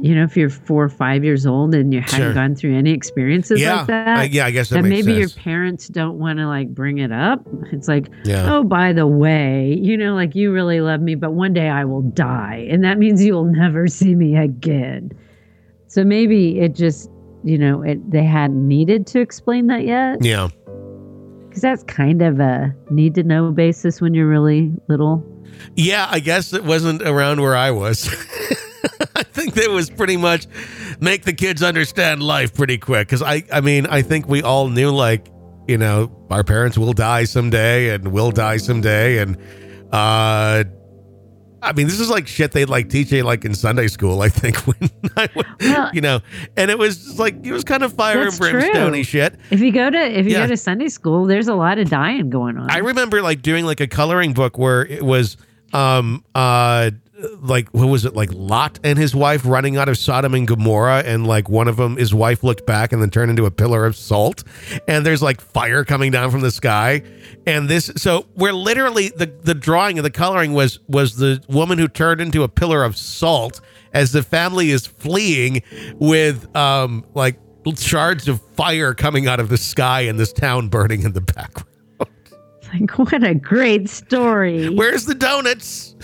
you 0.00 0.14
know, 0.14 0.22
if 0.22 0.36
you're 0.36 0.50
four 0.50 0.84
or 0.84 0.88
five 0.88 1.24
years 1.24 1.44
old 1.46 1.74
and 1.74 1.92
you 1.92 2.00
haven't 2.00 2.34
gone 2.34 2.54
through 2.54 2.76
any 2.76 2.92
experiences 2.92 3.60
yeah. 3.60 3.78
like 3.78 3.86
that, 3.88 4.18
I- 4.18 4.24
yeah, 4.24 4.46
I 4.46 4.50
guess 4.52 4.68
that 4.70 4.82
makes 4.84 5.06
maybe 5.06 5.18
your 5.18 5.28
parents 5.30 5.88
don't 5.88 6.18
want 6.18 6.38
to 6.38 6.46
like 6.46 6.72
bring 6.74 6.98
it 6.98 7.10
up. 7.12 7.40
It's 7.72 7.88
like, 7.88 8.08
Yeah. 8.24 8.54
oh, 8.54 8.62
by 8.64 8.92
the 8.92 9.06
way, 9.06 9.76
you 9.80 9.96
know, 9.96 10.14
like 10.14 10.34
you 10.34 10.52
really 10.52 10.80
love 10.80 11.00
me, 11.00 11.14
but 11.16 11.32
one 11.32 11.52
day 11.52 11.68
I 11.68 11.84
will 11.84 12.02
die, 12.02 12.66
and 12.70 12.84
that 12.84 12.98
means 12.98 13.24
you 13.24 13.34
will 13.34 13.44
never 13.44 13.86
see 13.98 14.14
me 14.14 14.36
again. 14.36 15.10
So 15.88 16.04
maybe 16.04 16.60
it 16.60 16.74
just, 16.74 17.10
you 17.44 17.58
know, 17.58 17.82
it 17.82 18.10
they 18.10 18.24
hadn't 18.24 18.66
needed 18.68 19.06
to 19.08 19.20
explain 19.20 19.66
that 19.68 19.84
yet 19.84 20.22
Yeah. 20.24 20.48
because 21.48 21.62
that's 21.62 21.82
kind 21.84 22.22
of 22.22 22.38
a 22.40 22.74
need 22.90 23.14
to 23.16 23.22
know 23.22 23.50
basis 23.50 24.00
when 24.00 24.14
you're 24.14 24.28
really 24.28 24.70
little. 24.88 25.24
Yeah, 25.74 26.06
I 26.10 26.20
guess 26.20 26.52
it 26.52 26.64
wasn't 26.64 27.02
around 27.02 27.40
where 27.40 27.56
I 27.56 27.70
was. 27.72 28.08
I 29.38 29.42
think 29.42 29.54
that 29.54 29.70
was 29.70 29.88
pretty 29.88 30.16
much 30.16 30.46
make 31.00 31.22
the 31.24 31.32
kids 31.32 31.62
understand 31.62 32.22
life 32.22 32.54
pretty 32.54 32.76
quick. 32.76 33.06
Because 33.06 33.22
I, 33.22 33.44
I 33.52 33.60
mean, 33.60 33.86
I 33.86 34.02
think 34.02 34.28
we 34.28 34.42
all 34.42 34.68
knew 34.68 34.90
like, 34.90 35.28
you 35.68 35.78
know, 35.78 36.10
our 36.30 36.42
parents 36.42 36.76
will 36.76 36.92
die 36.92 37.22
someday 37.24 37.94
and 37.94 38.08
we'll 38.08 38.32
die 38.32 38.56
someday, 38.56 39.18
and 39.18 39.36
uh, 39.92 40.64
I 41.60 41.72
mean, 41.72 41.86
this 41.86 42.00
is 42.00 42.08
like 42.10 42.26
shit 42.28 42.52
they'd 42.52 42.68
like 42.68 42.88
teach 42.88 43.10
you 43.12 43.22
like 43.22 43.44
in 43.44 43.54
Sunday 43.54 43.88
school. 43.88 44.22
I 44.22 44.28
think 44.28 44.56
when 44.66 44.90
I, 45.16 45.28
was, 45.34 45.44
Well- 45.60 45.90
you 45.92 46.00
know, 46.00 46.20
and 46.56 46.70
it 46.70 46.78
was 46.78 47.18
like 47.18 47.44
it 47.46 47.52
was 47.52 47.64
kind 47.64 47.82
of 47.82 47.92
fire 47.92 48.22
and 48.26 48.36
brimstone 48.36 49.02
shit. 49.02 49.34
If 49.50 49.60
you 49.60 49.70
go 49.72 49.88
to 49.90 49.98
if 49.98 50.26
you 50.26 50.32
Yeah. 50.32 50.42
go 50.46 50.48
to 50.48 50.56
Sunday 50.56 50.88
school, 50.88 51.26
there's 51.26 51.48
a 51.48 51.54
lot 51.54 51.78
of 51.78 51.88
dying 51.90 52.30
going 52.30 52.56
on. 52.58 52.70
I 52.70 52.78
remember 52.78 53.22
like 53.22 53.42
doing 53.42 53.64
like 53.66 53.80
a 53.80 53.86
coloring 53.86 54.32
book 54.34 54.56
where 54.58 54.84
it 54.86 55.02
was 55.02 55.36
um 55.72 56.24
uh 56.34 56.90
like 57.40 57.68
what 57.70 57.86
was 57.86 58.04
it 58.04 58.14
like 58.14 58.30
Lot 58.32 58.78
and 58.84 58.98
his 58.98 59.14
wife 59.14 59.44
running 59.44 59.76
out 59.76 59.88
of 59.88 59.98
Sodom 59.98 60.34
and 60.34 60.46
Gomorrah 60.46 61.02
and 61.04 61.26
like 61.26 61.48
one 61.48 61.66
of 61.66 61.76
them 61.76 61.96
his 61.96 62.14
wife 62.14 62.44
looked 62.44 62.64
back 62.66 62.92
and 62.92 63.02
then 63.02 63.10
turned 63.10 63.30
into 63.30 63.44
a 63.46 63.50
pillar 63.50 63.84
of 63.84 63.96
salt 63.96 64.44
and 64.86 65.04
there's 65.04 65.22
like 65.22 65.40
fire 65.40 65.84
coming 65.84 66.12
down 66.12 66.30
from 66.30 66.42
the 66.42 66.50
sky 66.50 67.02
and 67.46 67.68
this 67.68 67.90
so 67.96 68.26
we're 68.36 68.52
literally 68.52 69.08
the 69.08 69.26
the 69.42 69.54
drawing 69.54 69.98
of 69.98 70.04
the 70.04 70.10
coloring 70.10 70.52
was 70.52 70.78
was 70.88 71.16
the 71.16 71.42
woman 71.48 71.78
who 71.78 71.88
turned 71.88 72.20
into 72.20 72.44
a 72.44 72.48
pillar 72.48 72.84
of 72.84 72.96
salt 72.96 73.60
as 73.92 74.12
the 74.12 74.22
family 74.22 74.70
is 74.70 74.86
fleeing 74.86 75.62
with 75.94 76.54
um 76.56 77.04
like 77.14 77.38
shards 77.76 78.28
of 78.28 78.40
fire 78.54 78.94
coming 78.94 79.26
out 79.26 79.40
of 79.40 79.48
the 79.48 79.58
sky 79.58 80.02
and 80.02 80.20
this 80.20 80.32
town 80.32 80.68
burning 80.68 81.02
in 81.02 81.12
the 81.12 81.20
background 81.20 81.68
like 82.72 82.98
what 82.98 83.24
a 83.24 83.34
great 83.34 83.88
story. 83.88 84.68
Where's 84.68 85.06
the 85.06 85.14
donuts? 85.14 85.94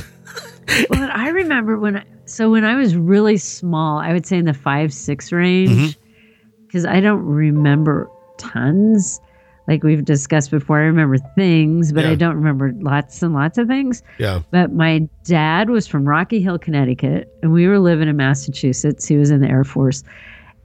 well, 0.90 1.11
I 1.12 1.28
remember 1.28 1.78
when 1.78 1.99
I, 1.99 2.04
so 2.25 2.50
when 2.50 2.64
I 2.64 2.75
was 2.75 2.97
really 2.97 3.37
small, 3.37 3.99
I 3.99 4.12
would 4.12 4.26
say 4.26 4.38
in 4.38 4.44
the 4.47 4.54
five 4.54 4.92
six 4.92 5.30
range, 5.33 5.71
Mm-hmm. 5.71 6.64
because 6.66 6.85
I 6.85 7.00
don't 7.00 7.25
remember 7.25 8.11
tons. 8.38 9.21
Like 9.66 9.83
we've 9.83 10.04
discussed 10.04 10.50
before, 10.50 10.78
I 10.78 10.83
remember 10.85 11.16
things, 11.37 11.92
but 11.92 12.04
Yeah. 12.04 12.11
I 12.11 12.14
don't 12.16 12.35
remember 12.37 12.73
lots 12.80 13.23
and 13.23 13.33
lots 13.33 13.56
of 13.56 13.66
things. 13.66 14.02
Yeah. 14.18 14.40
But 14.50 14.73
my 14.73 15.09
dad 15.25 15.71
was 15.71 15.87
from 15.87 16.06
Rocky 16.06 16.40
Hill, 16.42 16.59
Connecticut, 16.59 17.33
and 17.42 17.50
we 17.52 17.66
were 17.66 17.78
living 17.78 18.09
in 18.09 18.16
Massachusetts. 18.16 19.06
He 19.06 19.16
was 19.16 19.30
in 19.30 19.40
the 19.40 19.49
Air 19.49 19.64
Force. 19.64 20.02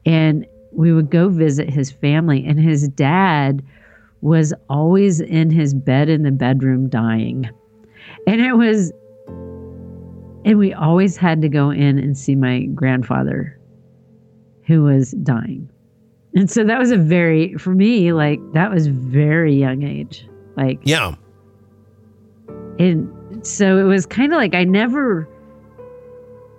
And 0.06 0.46
we 0.74 0.92
would 0.94 1.10
go 1.10 1.30
visit 1.30 1.70
his 1.70 1.92
family, 1.92 2.46
and 2.46 2.60
his 2.60 2.90
dad 2.90 3.64
was 4.22 4.54
always 4.70 5.22
in 5.22 5.50
his 5.50 5.74
bed 5.74 6.10
in 6.10 6.24
the 6.24 6.32
bedroom 6.32 6.90
dying. 6.90 7.50
And 8.28 8.42
it 8.42 8.54
was, 8.58 8.92
and 10.46 10.58
we 10.58 10.74
always 10.74 11.18
had 11.18 11.42
to 11.42 11.50
go 11.50 11.70
in 11.70 11.98
and 12.00 12.18
see 12.18 12.36
my 12.36 12.62
grandfather 12.74 13.60
who 14.66 14.84
was 14.84 15.12
dying. 15.24 15.70
And 16.36 16.50
so 16.50 16.64
that 16.64 16.78
was 16.80 16.92
a 16.92 16.98
very, 16.98 17.56
for 17.56 17.74
me, 17.74 18.14
like, 18.14 18.40
that 18.54 18.72
was 18.72 18.88
very 18.88 19.56
young 19.56 19.84
age. 19.84 20.28
Like, 20.56 20.80
Yeah. 20.84 21.16
and 22.78 23.46
so 23.46 23.78
it 23.78 23.84
was 23.84 24.06
kind 24.06 24.34
of 24.34 24.38
like 24.38 24.54
I 24.54 24.64
never 24.64 25.28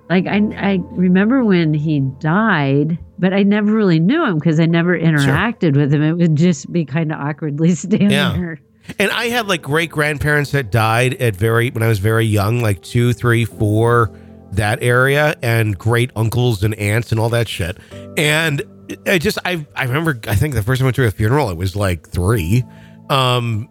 like 0.08 0.26
I 0.26 0.38
I 0.56 0.78
remember 0.92 1.44
when 1.44 1.72
he 1.74 2.00
died, 2.00 2.98
but 3.18 3.32
I 3.32 3.42
never 3.42 3.72
really 3.72 4.00
knew 4.00 4.24
him 4.24 4.38
because 4.38 4.58
I 4.58 4.66
never 4.66 4.98
interacted 4.98 5.76
with 5.76 5.92
him. 5.92 6.02
It 6.02 6.14
would 6.14 6.36
just 6.36 6.72
be 6.72 6.84
kind 6.84 7.12
of 7.12 7.20
awkwardly 7.20 7.74
standing 7.74 8.10
Yeah. 8.10 8.32
there. 8.36 8.60
And 8.98 9.10
I 9.10 9.26
had 9.26 9.46
like 9.46 9.62
great 9.62 9.90
grandparents 9.90 10.50
that 10.52 10.70
died 10.70 11.14
at 11.14 11.36
very 11.36 11.70
when 11.70 11.82
I 11.82 11.88
was 11.88 11.98
very 11.98 12.24
young, 12.24 12.60
like 12.60 12.82
two, 12.82 13.12
three, 13.12 13.44
four, 13.44 14.10
that 14.52 14.82
area, 14.82 15.36
and 15.42 15.78
great 15.78 16.10
uncles 16.16 16.62
and 16.64 16.74
aunts 16.74 17.12
and 17.12 17.20
all 17.20 17.28
that 17.30 17.48
shit. 17.48 17.78
And 18.16 18.62
I 19.06 19.18
just 19.18 19.38
I 19.44 19.64
I 19.76 19.84
remember 19.84 20.18
I 20.26 20.34
think 20.34 20.54
the 20.54 20.62
first 20.62 20.80
time 20.80 20.86
I 20.86 20.88
went 20.88 20.96
to 20.96 21.06
a 21.06 21.10
funeral, 21.10 21.50
it 21.50 21.56
was 21.56 21.76
like 21.76 22.08
three. 22.08 22.64
Um 23.08 23.68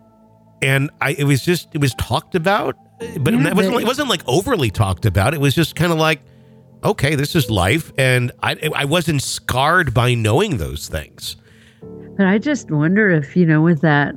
and 0.61 0.89
I 1.01 1.11
it 1.11 1.25
was 1.25 1.43
just 1.43 1.67
it 1.73 1.81
was 1.81 1.93
talked 1.95 2.35
about, 2.35 2.77
but 3.19 3.33
Yeah, 3.33 3.47
it 3.49 3.55
wasn't 3.55 3.73
but- 3.75 3.83
it 3.83 3.87
wasn't 3.87 4.09
like 4.09 4.21
overly 4.27 4.69
talked 4.69 5.05
about. 5.05 5.33
It 5.33 5.41
was 5.41 5.53
just 5.53 5.75
kind 5.75 5.91
of 5.91 5.97
like, 5.97 6.21
okay, 6.83 7.15
this 7.15 7.35
is 7.35 7.49
life. 7.51 7.91
And 7.97 8.31
I 8.41 8.55
I 8.73 8.85
wasn't 8.85 9.21
scarred 9.21 9.93
by 9.93 10.13
knowing 10.13 10.57
those 10.57 10.87
things. 10.87 11.35
But 12.15 12.25
I 12.27 12.37
just 12.37 12.71
wonder 12.71 13.09
if 13.09 13.35
you 13.35 13.45
know, 13.45 13.61
with 13.61 13.81
that 13.81 14.15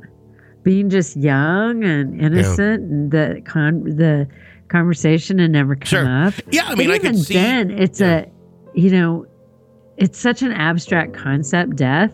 being 0.63 0.89
just 0.89 1.15
young 1.17 1.83
and 1.83 2.19
innocent, 2.19 2.83
and 2.83 3.11
the 3.11 3.41
con 3.45 3.83
the 3.83 4.27
conversation 4.69 5.39
had 5.39 5.51
never 5.51 5.75
come 5.75 5.85
Sure. 5.87 6.07
up. 6.27 6.33
Yeah, 6.51 6.63
I 6.65 6.75
mean 6.75 6.87
But 6.87 6.93
I 6.93 6.95
even 6.95 7.17
see 7.17 7.33
then, 7.35 7.69
it's 7.71 7.99
yeah. 8.01 8.25
a, 8.25 8.25
you 8.73 8.89
know, 8.89 9.25
it's 9.97 10.17
such 10.17 10.41
an 10.41 10.51
abstract 10.51 11.13
concept, 11.13 11.75
death, 11.75 12.13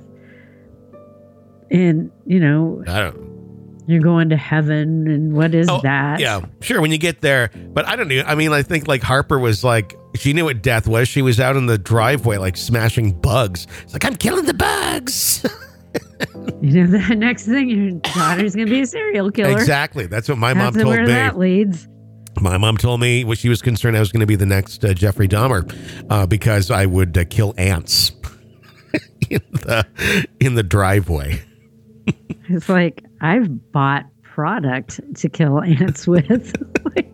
and 1.71 2.11
you 2.25 2.39
know, 2.39 2.83
I 2.87 2.99
don't. 2.99 3.83
you're 3.87 4.01
going 4.01 4.29
to 4.29 4.37
heaven, 4.37 5.07
and 5.07 5.33
what 5.33 5.53
is 5.53 5.67
Oh, 5.69 5.79
that? 5.81 6.19
Yeah, 6.19 6.41
sure. 6.61 6.81
When 6.81 6.91
you 6.91 6.97
get 6.97 7.21
there, 7.21 7.51
but 7.73 7.87
I 7.87 7.95
don't 7.95 8.07
know. 8.07 8.23
I 8.25 8.35
mean, 8.35 8.51
I 8.51 8.63
think 8.63 8.87
like 8.87 9.03
Harper 9.03 9.37
was 9.39 9.63
like, 9.63 9.95
she 10.15 10.33
knew 10.33 10.45
what 10.45 10.61
death 10.63 10.87
was. 10.87 11.07
She 11.07 11.21
was 11.21 11.39
out 11.39 11.55
in 11.55 11.67
the 11.67 11.77
driveway, 11.77 12.37
like 12.37 12.57
smashing 12.57 13.13
bugs. 13.21 13.67
It's 13.83 13.93
like 13.93 14.05
I'm 14.05 14.15
killing 14.15 14.45
the 14.45 14.53
bugs. 14.55 15.45
You 16.61 16.85
know, 16.85 16.87
the 17.07 17.15
next 17.15 17.45
thing 17.45 17.69
your 17.69 17.91
daughter's 18.01 18.53
gonna 18.53 18.69
be 18.69 18.81
a 18.81 18.85
serial 18.85 19.31
killer. 19.31 19.51
exactly. 19.57 20.07
That's 20.07 20.27
what 20.27 20.37
my 20.37 20.53
mom 20.53 20.73
That's 20.73 20.83
told 20.83 20.95
where 20.95 21.05
me. 21.05 21.13
that 21.13 21.37
leads. 21.37 21.87
My 22.41 22.57
mom 22.57 22.75
told 22.77 22.99
me 22.99 23.23
what 23.23 23.37
she 23.37 23.47
was 23.49 23.61
concerned 23.61 23.95
I 23.95 23.99
was 24.01 24.11
going 24.11 24.19
to 24.21 24.25
be 24.27 24.35
the 24.35 24.45
next 24.45 24.83
uh, 24.85 24.93
Jeffrey 24.93 25.27
Dahmer 25.27 25.73
uh, 26.09 26.25
because 26.27 26.69
I 26.71 26.85
would 26.85 27.17
uh, 27.17 27.23
kill 27.29 27.53
ants 27.57 28.11
in 29.29 29.41
the 29.51 29.85
in 30.39 30.55
the 30.55 30.63
driveway. 30.63 31.41
It's 32.49 32.67
like 32.69 33.03
I've 33.21 33.71
bought 33.71 34.05
product 34.23 34.99
to 35.15 35.29
kill 35.29 35.61
ants 35.61 36.07
with. 36.07 36.53
Like, 36.95 37.08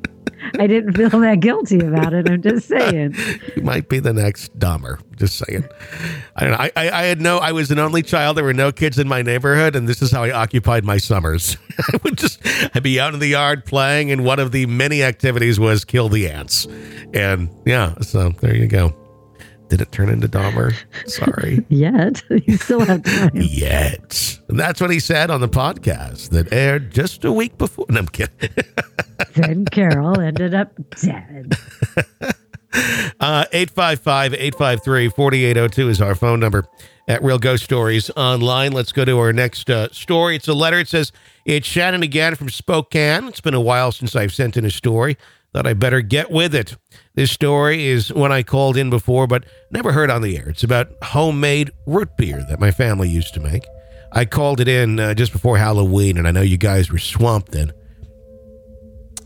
I 0.60 0.68
didn't 0.68 0.94
feel 0.94 1.10
that 1.20 1.40
guilty 1.40 1.80
about 1.80 2.14
it. 2.14 2.30
I'm 2.30 2.42
just 2.42 2.68
saying. 2.68 3.16
You 3.56 3.64
might 3.64 3.90
be 3.90 4.00
the 4.00 4.14
next 4.14 4.58
Dahmer. 4.58 5.00
Just 5.16 5.38
saying. 5.38 5.66
I 6.36 6.42
don't 6.42 6.52
know. 6.52 6.58
I, 6.58 6.72
I, 6.76 6.90
I 6.90 7.04
had 7.04 7.22
no. 7.22 7.38
I 7.38 7.52
was 7.52 7.72
an 7.72 7.80
only 7.80 8.02
child. 8.02 8.38
There 8.38 8.44
were 8.44 8.54
no 8.54 8.72
kids 8.72 9.00
in 9.00 9.08
my 9.08 9.22
neighborhood, 9.22 9.76
and 9.76 9.88
this 9.88 10.02
is 10.02 10.12
how 10.12 10.24
I 10.24 10.32
occupied 10.32 10.84
my 10.84 10.98
summers. 10.98 11.58
I 11.80 11.98
would 12.04 12.18
just 12.18 12.40
I'd 12.76 12.84
be 12.84 13.00
out 13.00 13.14
in 13.14 13.20
the 13.20 13.28
yard 13.28 13.66
playing, 13.66 14.12
and 14.12 14.26
one 14.26 14.40
of 14.40 14.52
the 14.52 14.66
many 14.66 15.04
activities 15.04 15.60
was 15.60 15.86
kill 15.86 16.10
the 16.10 16.30
ants. 16.30 16.68
And 17.14 17.50
yeah, 17.66 17.96
so 18.02 18.30
there 18.42 18.56
you 18.56 18.68
go. 18.68 18.96
Did 19.76 19.82
it 19.82 19.92
turn 19.92 20.08
into 20.08 20.30
Dahmer? 20.30 20.74
Sorry. 21.06 21.66
Yet 21.70 22.24
you 22.48 22.56
still 22.56 22.80
have 22.80 23.04
time. 23.04 23.32
yet. 23.34 24.40
And 24.48 24.58
that's 24.58 24.80
what 24.80 24.90
he 24.90 25.02
said 25.02 25.30
on 25.30 25.42
the 25.42 25.50
podcast 25.50 26.30
that 26.30 26.54
aired 26.54 26.92
just 26.92 27.26
a 27.26 27.32
week 27.34 27.58
before. 27.58 27.86
No, 27.90 28.00
I'm 28.00 28.08
kidding. 28.08 28.52
Then 29.34 29.66
Carol 29.66 30.18
ended 30.22 30.54
up 30.54 30.72
dead. 30.92 31.58
Uh, 33.20 33.44
855 33.52 34.34
853 34.36 35.10
4802 35.10 35.90
is 35.90 36.02
our 36.02 36.16
phone 36.16 36.40
number 36.40 36.66
at 37.10 37.22
Real 37.22 37.38
Ghost 37.38 37.66
Stories 37.66 38.10
Online. 38.12 38.72
Let's 38.72 38.94
go 38.94 39.04
to 39.04 39.20
our 39.20 39.34
next 39.34 39.70
uh, 39.70 39.90
story. 39.92 40.38
It's 40.38 40.48
a 40.48 40.54
letter. 40.54 40.80
It 40.80 40.88
says, 40.88 41.12
It's 41.44 41.68
Shannon 41.68 42.02
again 42.02 42.36
from 42.36 42.50
Spokane. 42.50 43.28
It's 43.28 43.42
been 43.42 43.54
a 43.54 43.60
while 43.60 43.92
since 43.92 44.16
I've 44.16 44.34
sent 44.34 44.56
in 44.56 44.64
a 44.64 44.72
story. 44.72 45.18
Thought 45.56 45.68
I 45.68 45.74
better 45.74 46.02
get 46.02 46.30
with 46.32 46.54
it. 46.54 46.76
This 47.14 47.32
story 47.32 47.86
is 47.86 48.12
one 48.12 48.30
I 48.30 48.44
called 48.44 48.76
in 48.76 48.90
before, 48.90 49.26
but 49.26 49.46
never 49.72 49.94
heard 49.94 50.12
on 50.12 50.22
the 50.22 50.38
air. 50.38 50.50
It's 50.50 50.66
about 50.66 50.92
homemade 51.02 51.72
root 51.88 52.10
beer 52.18 52.46
that 52.50 52.60
my 52.60 52.72
family 52.72 53.08
used 53.08 53.34
to 53.36 53.40
make. 53.40 53.64
I 54.12 54.26
called 54.26 54.60
it 54.60 54.68
in 54.68 55.00
uh, 55.00 55.14
just 55.14 55.32
before 55.32 55.58
Halloween, 55.58 56.18
and 56.18 56.28
I 56.28 56.32
know 56.32 56.42
you 56.42 56.58
guys 56.58 56.92
were 56.92 56.98
swamped 56.98 57.54
then. 57.54 57.72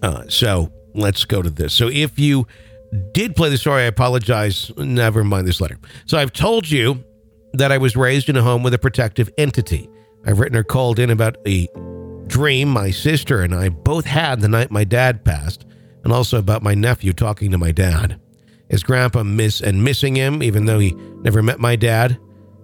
Uh, 0.03 0.25
so 0.27 0.71
let's 0.93 1.25
go 1.25 1.41
to 1.41 1.49
this. 1.49 1.73
So 1.73 1.87
if 1.87 2.19
you 2.19 2.45
did 3.11 3.35
play 3.35 3.49
the 3.49 3.57
story, 3.57 3.81
I 3.81 3.85
apologize. 3.85 4.71
Never 4.77 5.23
mind 5.23 5.47
this 5.47 5.59
letter. 5.59 5.79
So 6.05 6.19
I've 6.19 6.31
told 6.31 6.69
you 6.69 7.03
that 7.53 7.71
I 7.71 7.79
was 7.79 7.95
raised 7.95 8.29
in 8.29 8.37
a 8.37 8.43
home 8.43 8.61
with 8.61 8.75
a 8.75 8.79
protective 8.79 9.31
entity. 9.39 9.89
I've 10.27 10.39
written 10.39 10.55
or 10.55 10.63
called 10.63 10.99
in 10.99 11.09
about 11.09 11.37
a 11.47 11.67
dream 12.27 12.69
my 12.69 12.91
sister 12.91 13.41
and 13.41 13.55
I 13.55 13.69
both 13.69 14.05
had 14.05 14.41
the 14.41 14.47
night 14.47 14.69
my 14.69 14.83
dad 14.83 15.25
passed, 15.25 15.65
and 16.03 16.13
also 16.13 16.37
about 16.37 16.63
my 16.63 16.73
nephew 16.73 17.13
talking 17.13 17.51
to 17.51 17.57
my 17.57 17.71
dad. 17.71 18.19
His 18.69 18.83
grandpa 18.83 19.23
miss 19.23 19.61
and 19.61 19.83
missing 19.83 20.15
him, 20.15 20.43
even 20.43 20.65
though 20.65 20.79
he 20.79 20.93
never 21.21 21.41
met 21.41 21.59
my 21.59 21.75
dad. 21.75 22.19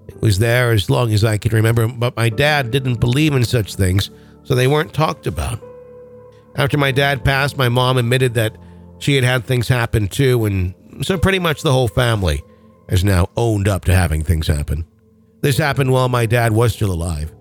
It 0.07 0.21
was 0.21 0.39
there 0.39 0.71
as 0.71 0.89
long 0.89 1.11
as 1.13 1.23
I 1.23 1.37
could 1.37 1.53
remember, 1.53 1.87
but 1.87 2.15
my 2.15 2.29
dad 2.29 2.71
didn't 2.71 2.99
believe 2.99 3.33
in 3.33 3.43
such 3.43 3.75
things, 3.75 4.11
so 4.43 4.53
they 4.53 4.67
weren't 4.67 4.93
talked 4.93 5.25
about. 5.25 5.63
After 6.55 6.77
my 6.77 6.91
dad 6.91 7.25
passed, 7.25 7.57
my 7.57 7.69
mom 7.69 7.97
admitted 7.97 8.35
that 8.35 8.55
she 8.99 9.15
had 9.15 9.23
had 9.23 9.45
things 9.45 9.67
happen 9.67 10.07
too, 10.07 10.45
and 10.45 10.73
so 11.01 11.17
pretty 11.17 11.39
much 11.39 11.61
the 11.63 11.71
whole 11.71 11.87
family 11.87 12.43
has 12.87 13.03
now 13.03 13.29
owned 13.35 13.67
up 13.67 13.83
to 13.85 13.95
having 13.95 14.23
things 14.23 14.47
happen. 14.47 14.85
This 15.41 15.57
happened 15.57 15.91
while 15.91 16.07
my 16.07 16.25
dad 16.25 16.53
was 16.53 16.73
still 16.73 16.91
alive. 16.91 17.33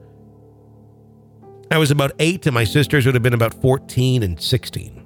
I 1.70 1.78
was 1.78 1.90
about 1.90 2.12
eight, 2.18 2.46
and 2.46 2.54
my 2.54 2.64
sisters 2.64 3.06
would 3.06 3.14
have 3.14 3.22
been 3.22 3.34
about 3.34 3.60
14 3.60 4.22
and 4.22 4.40
16. 4.40 5.03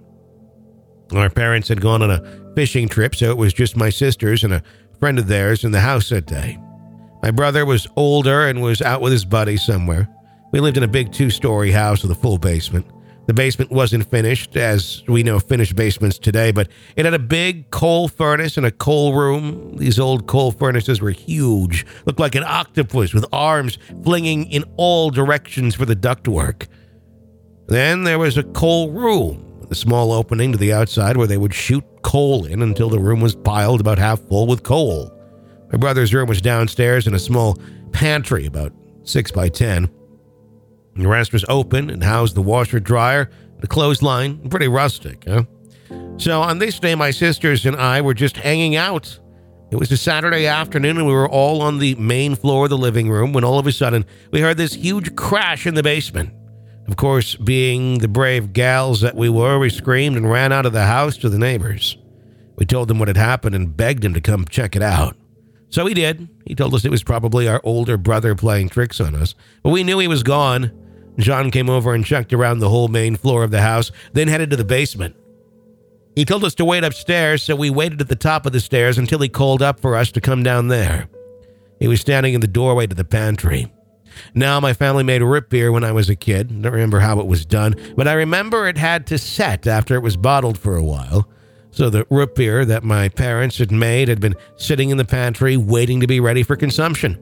Our 1.13 1.31
parents 1.31 1.69
had 1.69 1.81
gone 1.81 2.03
on 2.03 2.11
a 2.11 2.53
fishing 2.55 2.89
trip, 2.89 3.15
so 3.15 3.31
it 3.31 3.37
was 3.37 3.53
just 3.53 3.77
my 3.77 3.89
sisters 3.89 4.45
and 4.45 4.53
a 4.53 4.63
friend 4.99 5.19
of 5.19 5.27
theirs 5.27 5.65
in 5.65 5.73
the 5.73 5.81
house 5.81 6.11
that 6.11 6.27
day. 6.27 6.59
My 7.23 7.31
brother 7.31 7.65
was 7.65 7.87
older 7.97 8.47
and 8.47 8.63
was 8.63 8.83
out 8.83 9.01
with 9.01 9.13
his 9.13 9.25
buddy 9.25 9.57
somewhere. 9.57 10.09
We 10.53 10.61
lived 10.61 10.77
in 10.77 10.83
a 10.83 10.89
big 10.89 11.13
two 11.13 11.31
story 11.31 11.71
house 11.71 12.03
with 12.03 12.11
a 12.11 12.15
full 12.15 12.39
basement. 12.39 12.87
The 13.27 13.35
basement 13.35 13.71
wasn't 13.71 14.11
finished, 14.11 14.57
as 14.57 15.03
we 15.07 15.23
know 15.23 15.39
finished 15.39 15.77
basements 15.77 16.19
today, 16.19 16.51
but 16.51 16.69
it 16.97 17.05
had 17.05 17.13
a 17.13 17.19
big 17.19 17.71
coal 17.71 18.09
furnace 18.09 18.57
and 18.57 18.65
a 18.65 18.71
coal 18.71 19.15
room. 19.15 19.77
These 19.77 19.99
old 19.99 20.27
coal 20.27 20.51
furnaces 20.51 21.03
were 21.03 21.11
huge, 21.11 21.85
looked 22.07 22.21
like 22.21 22.35
an 22.35 22.45
octopus 22.45 23.13
with 23.13 23.27
arms 23.31 23.77
flinging 24.03 24.51
in 24.51 24.65
all 24.77 25.11
directions 25.11 25.75
for 25.75 25.85
the 25.85 25.97
ductwork. 25.97 26.69
Then 27.67 28.05
there 28.05 28.19
was 28.19 28.39
a 28.39 28.45
coal 28.45 28.93
room 28.93 29.48
a 29.71 29.75
small 29.75 30.13
opening 30.13 30.53
to 30.53 30.59
the 30.59 30.73
outside 30.73 31.17
where 31.17 31.27
they 31.27 31.37
would 31.37 31.55
shoot 31.55 31.85
coal 32.03 32.45
in 32.45 32.63
until 32.63 32.89
the 32.89 32.99
room 32.99 33.21
was 33.21 33.35
piled 33.35 33.81
about 33.81 33.99
half 33.99 34.21
full 34.21 34.47
with 34.47 34.63
coal. 34.63 35.13
My 35.71 35.79
brother's 35.79 36.15
room 36.15 36.29
was 36.29 36.41
downstairs 36.41 37.07
in 37.07 37.15
a 37.15 37.19
small 37.19 37.59
pantry 37.93 38.47
about 38.47 38.73
six 39.03 39.31
by 39.31 39.49
ten. 39.49 39.91
The 40.97 41.07
rest 41.07 41.33
was 41.33 41.45
open 41.49 41.91
and 41.91 42.03
housed 42.03 42.35
the 42.35 42.43
washer 42.43 42.81
dryer, 42.81 43.31
the 43.61 43.67
clothesline, 43.67 44.49
pretty 44.49 44.69
rustic, 44.69 45.25
huh? 45.27 45.45
So 46.17 46.43
on 46.43 46.59
this 46.59 46.79
day, 46.81 46.95
my 46.95 47.11
sisters 47.11 47.65
and 47.65 47.77
I 47.77 48.01
were 48.01 48.15
just 48.15 48.37
hanging 48.37 48.77
out. 48.77 49.19
It 49.71 49.77
was 49.77 49.93
a 49.93 49.97
Saturday 49.97 50.47
afternoon, 50.47 50.97
and 50.97 51.07
we 51.07 51.13
were 51.13 51.29
all 51.29 51.61
on 51.61 51.79
the 51.79 51.95
main 51.97 52.35
floor 52.35 52.65
of 52.65 52.71
the 52.71 52.79
living 52.79 53.11
room 53.11 53.33
when 53.33 53.45
all 53.45 53.59
of 53.59 53.67
a 53.67 53.73
sudden 53.73 54.07
we 54.33 54.41
heard 54.41 54.57
this 54.57 54.75
huge 54.75 55.15
crash 55.15 55.67
in 55.67 55.75
the 55.75 55.83
basement. 55.83 56.31
Of 56.89 56.97
course, 56.97 57.37
being 57.37 57.99
the 57.99 58.09
brave 58.09 58.55
gals 58.55 59.03
that 59.03 59.15
we 59.15 59.29
were, 59.29 59.59
we 59.59 59.69
screamed 59.69 60.17
and 60.17 60.31
ran 60.31 60.53
out 60.53 60.65
of 60.65 60.73
the 60.73 60.87
house 60.87 61.19
to 61.19 61.29
the 61.29 61.39
neighbors. 61.39 61.99
We 62.57 62.65
told 62.65 62.89
them 62.89 62.99
what 62.99 63.09
had 63.09 63.17
happened 63.19 63.55
and 63.55 63.77
begged 63.77 64.03
him 64.03 64.15
to 64.15 64.21
come 64.23 64.47
check 64.47 64.75
it 64.75 64.83
out. 64.83 65.15
So 65.69 65.85
he 65.85 65.93
did. 65.93 66.29
He 66.47 66.55
told 66.55 66.75
us 66.75 66.87
it 66.87 66.91
was 66.91 67.05
probably 67.05 67.47
our 67.47 67.61
older 67.63 67.99
brother 67.99 68.35
playing 68.35 68.71
tricks 68.71 69.01
on 69.01 69.15
us. 69.15 69.35
But 69.63 69.71
we 69.71 69.85
knew 69.85 69.99
he 69.99 70.09
was 70.09 70.23
gone. 70.23 70.73
John 71.19 71.51
came 71.51 71.69
over 71.69 71.95
and 71.95 72.07
checked 72.07 72.33
around 72.33 72.61
the 72.61 72.71
whole 72.71 72.89
main 72.89 73.17
floor 73.17 73.45
of 73.45 73.51
the 73.51 73.61
house, 73.61 73.93
then 74.15 74.29
headed 74.29 74.49
to 74.51 74.57
the 74.57 74.65
basement. 74.65 75.15
He 76.17 76.25
told 76.25 76.43
us 76.43 76.55
to 76.57 76.65
wait 76.65 76.85
upstairs, 76.85 77.43
so 77.43 77.55
we 77.55 77.71
waited 77.71 78.01
at 78.01 78.09
the 78.09 78.17
top 78.17 78.47
of 78.47 78.53
the 78.53 78.61
stairs 78.61 78.97
until 78.97 79.21
he 79.21 79.29
called 79.29 79.63
up 79.63 79.79
for 79.79 79.95
us 79.95 80.11
to 80.13 80.21
come 80.21 80.43
down 80.43 80.69
there. 80.69 81.09
He 81.81 81.87
was 81.87 82.01
standing 82.01 82.35
in 82.35 82.41
the 82.41 82.47
doorway 82.47 82.87
to 82.87 82.95
the 82.95 83.05
pantry. 83.05 83.71
Now, 84.35 84.61
my 84.61 84.73
family 84.73 85.05
made 85.05 85.23
root 85.23 85.49
beer 85.51 85.73
when 85.73 85.85
I 85.85 85.93
was 85.93 86.09
a 86.09 86.17
kid. 86.17 86.51
I 86.51 86.55
don't 86.61 86.73
remember 86.73 87.01
how 87.01 87.21
it 87.21 87.27
was 87.27 87.45
done, 87.45 87.75
but 87.97 88.09
I 88.09 88.15
remember 88.15 88.67
it 88.67 88.79
had 88.79 89.07
to 89.09 89.19
set 89.19 89.67
after 89.67 89.95
it 89.95 90.03
was 90.03 90.17
bottled 90.17 90.59
for 90.59 90.77
a 90.77 90.83
while. 90.83 91.29
So 91.71 91.91
the 91.91 92.07
root 92.11 92.35
beer 92.35 92.65
that 92.65 92.83
my 92.83 93.09
parents 93.09 93.59
had 93.59 93.71
made 93.71 94.09
had 94.09 94.21
been 94.21 94.35
sitting 94.57 94.91
in 94.91 94.97
the 94.97 95.05
pantry 95.05 95.57
waiting 95.57 96.01
to 96.01 96.07
be 96.07 96.21
ready 96.21 96.43
for 96.43 96.57
consumption. 96.57 97.19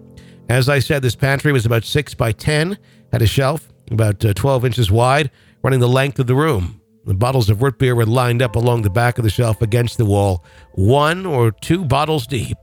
As 0.48 0.68
I 0.68 0.78
said, 0.78 1.02
this 1.02 1.16
pantry 1.16 1.52
was 1.52 1.66
about 1.66 1.84
6 1.84 2.14
by 2.14 2.32
10, 2.32 2.78
had 3.12 3.22
a 3.22 3.26
shelf 3.26 3.68
about 3.90 4.24
uh, 4.24 4.32
12 4.32 4.64
inches 4.64 4.90
wide, 4.90 5.30
running 5.62 5.80
the 5.80 5.88
length 5.88 6.18
of 6.18 6.26
the 6.26 6.34
room. 6.34 6.80
The 7.04 7.14
bottles 7.14 7.50
of 7.50 7.62
root 7.62 7.78
beer 7.78 7.94
were 7.94 8.06
lined 8.06 8.42
up 8.42 8.56
along 8.56 8.82
the 8.82 8.90
back 8.90 9.18
of 9.18 9.24
the 9.24 9.30
shelf 9.30 9.62
against 9.62 9.96
the 9.96 10.04
wall, 10.04 10.44
one 10.72 11.24
or 11.24 11.50
two 11.52 11.84
bottles 11.84 12.26
deep. 12.26 12.56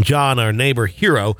John, 0.00 0.38
our 0.38 0.52
neighbor 0.52 0.86
hero, 0.86 1.36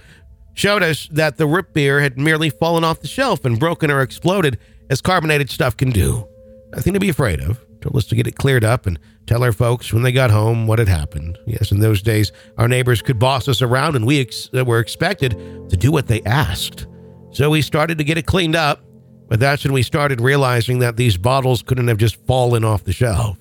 showed 0.59 0.83
us 0.83 1.09
that 1.13 1.37
the 1.37 1.47
root 1.47 1.73
beer 1.73 2.01
had 2.01 2.19
merely 2.19 2.51
fallen 2.51 2.83
off 2.83 3.01
the 3.01 3.07
shelf 3.07 3.45
and 3.45 3.61
broken 3.61 3.91
or 3.91 4.01
exploded, 4.01 4.59
as 4.91 5.01
carbonated 5.01 5.51
stuff 5.51 5.77
can 5.77 5.91
do. 5.91 6.27
Nothing 6.73 6.95
to 6.95 7.01
be 7.01 7.09
afraid 7.09 7.41
of. 7.41 7.65
Told 7.81 7.95
us 7.95 8.07
to 8.07 8.17
get 8.17 8.27
it 8.27 8.35
cleared 8.35 8.65
up 8.65 8.87
and 8.87 8.99
tell 9.27 9.45
our 9.45 9.53
folks 9.53 9.93
when 9.93 10.03
they 10.03 10.11
got 10.11 10.31
home 10.31 10.67
what 10.67 10.81
had 10.81 10.89
happened. 10.89 11.39
Yes, 11.47 11.71
in 11.71 11.79
those 11.79 12.03
days, 12.03 12.33
our 12.57 12.67
neighbors 12.67 13.03
could 13.03 13.21
boss 13.21 13.47
us 13.47 13.63
around, 13.63 13.95
and 13.95 14.05
we 14.05 14.21
ex- 14.21 14.51
uh, 14.53 14.65
were 14.65 14.81
expected 14.81 15.33
to 15.71 15.77
do 15.77 15.93
what 15.93 16.09
they 16.09 16.23
asked. 16.23 16.89
So 17.31 17.51
we 17.51 17.63
started 17.63 17.99
to 17.99 18.05
get 18.05 18.19
it 18.19 18.27
cleaned 18.27 18.57
up, 18.57 18.83
but 19.29 19.39
that's 19.39 19.63
when 19.63 19.73
we 19.73 19.85
started 19.85 20.21
realizing 20.21 20.81
that 20.81 20.97
these 20.97 21.17
bottles 21.17 21.63
couldn't 21.63 21.87
have 21.87 21.99
just 21.99 22.17
fallen 22.27 22.65
off 22.65 22.83
the 22.83 22.93
shelf. 22.93 23.39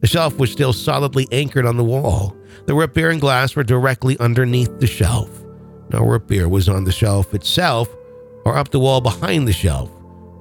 The 0.00 0.06
shelf 0.06 0.36
was 0.36 0.52
still 0.52 0.74
solidly 0.74 1.26
anchored 1.32 1.64
on 1.64 1.78
the 1.78 1.84
wall. 1.84 2.36
The 2.66 2.74
root 2.74 2.92
beer 2.92 3.08
and 3.08 3.20
glass 3.20 3.56
were 3.56 3.64
directly 3.64 4.18
underneath 4.18 4.80
the 4.80 4.86
shelf. 4.86 5.30
No 5.90 6.00
root 6.00 6.26
beer 6.26 6.48
was 6.48 6.68
on 6.68 6.84
the 6.84 6.92
shelf 6.92 7.34
itself 7.34 7.88
or 8.44 8.56
up 8.56 8.70
the 8.70 8.80
wall 8.80 9.00
behind 9.00 9.48
the 9.48 9.52
shelf. 9.52 9.90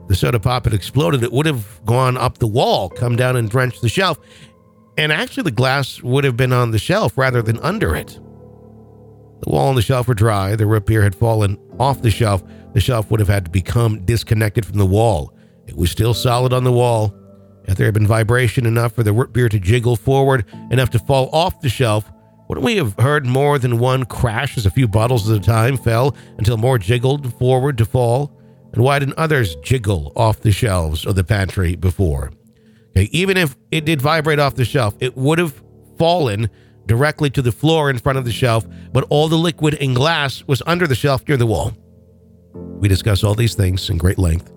The 0.08 0.16
soda 0.16 0.40
pop 0.40 0.66
had 0.66 0.74
exploded. 0.74 1.24
It 1.24 1.32
would 1.32 1.46
have 1.46 1.82
gone 1.86 2.18
up 2.18 2.38
the 2.38 2.48
wall, 2.48 2.90
come 2.90 3.16
down 3.16 3.36
and 3.36 3.50
drenched 3.50 3.82
the 3.82 3.90
shelf. 3.90 4.18
And 4.98 5.12
actually, 5.12 5.44
the 5.44 5.52
glass 5.52 6.02
would 6.02 6.24
have 6.24 6.38
been 6.38 6.54
on 6.54 6.72
the 6.72 6.80
shelf 6.80 7.18
rather 7.18 7.42
than 7.42 7.60
under 7.60 7.96
it. 7.96 8.20
The 9.42 9.50
wall 9.52 9.70
and 9.70 9.78
the 9.78 9.84
shelf 9.84 10.08
were 10.08 10.14
dry. 10.14 10.56
The 10.56 10.66
root 10.66 10.86
beer 10.86 11.04
had 11.04 11.14
fallen 11.14 11.60
off 11.80 12.02
the 12.02 12.10
shelf. 12.10 12.44
The 12.74 12.80
shelf 12.80 13.12
would 13.12 13.20
have 13.20 13.30
had 13.30 13.46
to 13.46 13.52
become 13.52 14.04
disconnected 14.06 14.66
from 14.66 14.78
the 14.78 14.86
wall. 14.86 15.34
It 15.68 15.76
was 15.76 15.92
still 15.92 16.14
solid 16.14 16.54
on 16.54 16.64
the 16.64 16.72
wall. 16.72 17.14
If 17.66 17.78
there 17.78 17.86
had 17.86 17.94
been 17.94 18.08
vibration 18.08 18.66
enough 18.66 18.94
for 18.94 19.04
the 19.04 19.14
root 19.14 19.34
beer 19.34 19.50
to 19.50 19.60
jiggle 19.60 19.98
forward, 19.98 20.46
enough 20.72 20.90
to 20.92 21.00
fall 21.00 21.30
off 21.34 21.60
the 21.60 21.70
shelf, 21.70 22.10
wouldn't 22.48 22.66
we 22.66 22.78
have 22.78 22.96
heard 22.98 23.26
more 23.26 23.60
than 23.60 23.78
one 23.78 24.06
crash 24.06 24.58
as 24.58 24.66
a 24.66 24.72
few 24.72 24.88
bottles 24.88 25.30
at 25.30 25.38
a 25.38 25.42
time 25.42 25.78
fell 25.78 26.16
until 26.38 26.58
more 26.58 26.78
jiggled 26.78 27.34
forward 27.38 27.78
to 27.78 27.86
fall? 27.86 28.32
And 28.74 28.84
why 28.84 29.00
didn't 29.00 29.18
others 29.18 29.56
jiggle 29.58 30.14
off 30.16 30.42
the 30.42 30.52
shelves 30.52 31.06
of 31.06 31.16
the 31.16 31.24
pantry 31.24 31.76
before? 31.76 32.32
Okay, 32.92 33.10
even 33.12 33.38
if 33.38 33.56
it 33.72 33.86
did 33.86 34.02
vibrate 34.02 34.40
off 34.40 34.56
the 34.56 34.66
shelf, 34.66 34.96
it 35.00 35.18
would 35.18 35.40
have 35.40 35.62
fallen 35.98 36.50
directly 36.86 37.30
to 37.30 37.42
the 37.42 37.52
floor 37.52 37.90
in 37.90 37.98
front 37.98 38.18
of 38.18 38.26
the 38.26 38.32
shelf, 38.32 38.66
but 38.94 39.06
all 39.10 39.28
the 39.28 39.36
liquid 39.36 39.76
and 39.82 39.96
glass 39.96 40.44
was 40.48 40.64
under 40.66 40.88
the 40.88 40.96
shelf 40.96 41.28
near 41.28 41.38
the 41.38 41.46
wall. 41.46 41.74
We 42.54 42.88
discussed 42.88 43.24
all 43.24 43.36
these 43.36 43.56
things 43.56 43.90
in 43.90 43.98
great 43.98 44.18
length 44.18 44.52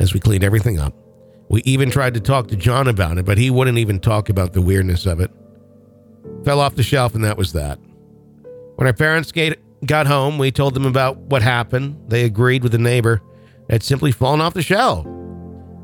as 0.00 0.14
we 0.14 0.20
cleaned 0.20 0.44
everything 0.44 0.78
up. 0.78 0.94
We 1.48 1.62
even 1.62 1.90
tried 1.90 2.14
to 2.14 2.20
talk 2.20 2.48
to 2.48 2.56
John 2.56 2.88
about 2.88 3.18
it, 3.18 3.24
but 3.24 3.38
he 3.38 3.50
wouldn't 3.50 3.78
even 3.78 4.00
talk 4.00 4.28
about 4.28 4.52
the 4.52 4.62
weirdness 4.62 5.06
of 5.06 5.20
it. 5.20 5.30
Fell 6.44 6.60
off 6.60 6.76
the 6.76 6.82
shelf, 6.82 7.14
and 7.14 7.24
that 7.24 7.38
was 7.38 7.52
that. 7.52 7.78
When 8.76 8.86
our 8.86 8.92
parents 8.92 9.32
got 9.84 10.06
home, 10.06 10.38
we 10.38 10.50
told 10.50 10.74
them 10.74 10.86
about 10.86 11.18
what 11.18 11.42
happened. 11.42 11.98
They 12.08 12.24
agreed 12.24 12.62
with 12.62 12.72
the 12.72 12.78
neighbor. 12.78 13.20
It 13.68 13.72
had 13.72 13.82
simply 13.82 14.12
fallen 14.12 14.40
off 14.40 14.54
the 14.54 14.62
shelf. 14.62 15.06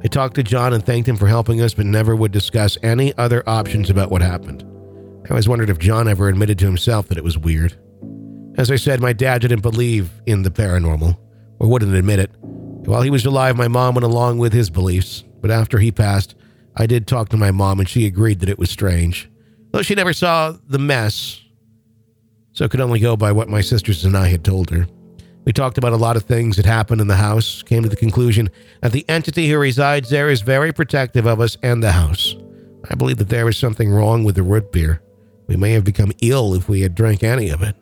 I 0.05 0.09
talked 0.09 0.35
to 0.35 0.43
John 0.43 0.73
and 0.73 0.85
thanked 0.85 1.09
him 1.09 1.17
for 1.17 1.27
helping 1.27 1.61
us, 1.61 1.75
but 1.75 1.87
never 1.87 2.15
would 2.17 2.33
discuss 2.33 2.77
any 2.83 3.17
other 3.17 3.49
options 3.49 3.89
about 3.89 4.11
what 4.11 4.23
happened. 4.23 4.65
I 5.27 5.31
always 5.31 5.49
wondered 5.49 5.71
if 5.71 5.79
John 5.79 6.09
ever 6.09 6.29
admitted 6.29 6.59
to 6.59 6.67
himself 6.67 7.09
that 7.09 7.19
it 7.19 7.25
was 7.25 7.39
weird. 7.39 7.79
As 8.57 8.71
I 8.71 8.77
said, 8.77 9.01
my 9.01 9.13
dad 9.13 9.41
didn't 9.41 9.63
believe 9.63 10.11
in 10.27 10.43
the 10.43 10.51
paranormal, 10.51 11.17
or 11.59 11.69
wouldn't 11.69 11.95
admit 11.95 12.19
it. 12.19 12.31
While 12.85 13.03
he 13.03 13.11
was 13.11 13.25
alive, 13.25 13.57
my 13.57 13.69
mom 13.69 13.95
went 13.95 14.05
along 14.05 14.39
with 14.39 14.53
his 14.53 14.69
beliefs, 14.69 15.25
but 15.41 15.51
after 15.51 15.79
he 15.79 15.93
passed, 15.93 16.35
I 16.77 16.87
did 16.87 17.07
talk 17.07 17.29
to 17.29 17.37
my 17.37 17.51
mom 17.51 17.79
and 17.79 17.89
she 17.89 18.07
agreed 18.07 18.41
that 18.41 18.49
it 18.49 18.59
was 18.59 18.71
strange. 18.71 19.31
Though 19.73 19.83
she 19.83 19.95
never 19.95 20.13
saw 20.13 20.55
the 20.69 20.79
mess, 20.79 21.41
so 22.53 22.69
could 22.69 22.81
only 22.81 23.01
go 23.01 23.17
by 23.17 23.33
what 23.33 23.49
my 23.49 23.63
sisters 23.63 24.05
and 24.05 24.17
I 24.17 24.29
had 24.29 24.45
told 24.45 24.71
her. 24.71 24.87
We 25.45 25.53
talked 25.53 25.79
about 25.79 25.95
a 25.95 25.97
lot 25.97 26.17
of 26.17 26.25
things 26.25 26.57
that 26.57 26.67
happened 26.67 27.01
in 27.01 27.09
the 27.09 27.17
house, 27.17 27.63
came 27.63 27.83
to 27.83 27.89
the 27.89 27.97
conclusion 27.97 28.51
that 28.81 28.93
the 28.93 29.09
entity 29.09 29.49
who 29.49 29.59
resides 29.59 30.11
there 30.11 30.31
is 30.31 30.43
very 30.43 30.73
protective 30.73 31.27
of 31.27 31.41
us 31.41 31.57
and 31.63 31.83
the 31.83 31.93
house. 31.93 32.37
I 32.91 32.95
believe 32.95 33.17
that 33.17 33.29
there 33.29 33.47
was 33.47 33.57
something 33.57 33.91
wrong 33.91 34.25
with 34.25 34.35
the 34.35 34.43
root 34.43 34.71
beer. 34.71 35.03
We 35.49 35.57
may 35.57 35.73
have 35.73 35.85
become 35.85 36.13
ill 36.21 36.55
if 36.55 36.69
we 36.69 36.83
had 36.83 36.95
drank 36.95 37.23
any 37.23 37.49
of 37.49 37.63
it. 37.63 37.75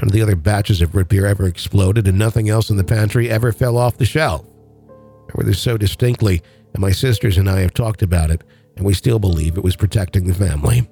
None 0.00 0.08
of 0.08 0.12
the 0.12 0.22
other 0.22 0.36
batches 0.36 0.80
of 0.82 0.94
root 0.94 1.08
beer 1.08 1.26
ever 1.26 1.46
exploded, 1.46 2.08
and 2.08 2.18
nothing 2.18 2.48
else 2.48 2.70
in 2.70 2.76
the 2.76 2.84
pantry 2.84 3.30
ever 3.30 3.52
fell 3.52 3.76
off 3.76 3.98
the 3.98 4.04
shelf. 4.04 4.44
I 4.88 5.32
remember 5.34 5.50
this 5.50 5.60
so 5.60 5.76
distinctly, 5.76 6.42
and 6.72 6.80
my 6.80 6.90
sisters 6.90 7.38
and 7.38 7.48
I 7.48 7.60
have 7.60 7.74
talked 7.74 8.02
about 8.02 8.30
it, 8.30 8.42
and 8.76 8.84
we 8.84 8.94
still 8.94 9.18
believe 9.18 9.56
it 9.56 9.64
was 9.64 9.76
protecting 9.76 10.26
the 10.26 10.34
family. 10.34 10.88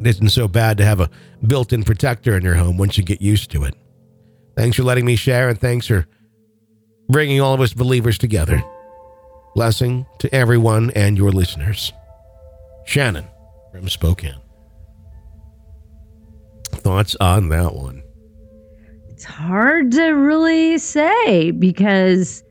It 0.00 0.06
isn't 0.06 0.30
so 0.30 0.48
bad 0.48 0.78
to 0.78 0.84
have 0.84 1.00
a 1.00 1.10
built 1.46 1.72
in 1.72 1.84
protector 1.84 2.36
in 2.36 2.42
your 2.42 2.54
home 2.54 2.78
once 2.78 2.96
you 2.96 3.04
get 3.04 3.20
used 3.20 3.50
to 3.50 3.64
it. 3.64 3.74
Thanks 4.56 4.76
for 4.76 4.82
letting 4.82 5.04
me 5.04 5.16
share, 5.16 5.48
and 5.48 5.60
thanks 5.60 5.86
for 5.86 6.06
bringing 7.08 7.40
all 7.40 7.54
of 7.54 7.60
us 7.60 7.74
believers 7.74 8.18
together. 8.18 8.62
Blessing 9.54 10.06
to 10.18 10.34
everyone 10.34 10.90
and 10.92 11.18
your 11.18 11.32
listeners. 11.32 11.92
Shannon 12.86 13.26
from 13.72 13.88
Spokane. 13.88 14.40
Thoughts 16.70 17.16
on 17.20 17.50
that 17.50 17.74
one? 17.74 18.02
It's 19.08 19.24
hard 19.24 19.92
to 19.92 20.10
really 20.12 20.78
say 20.78 21.50
because 21.50 22.42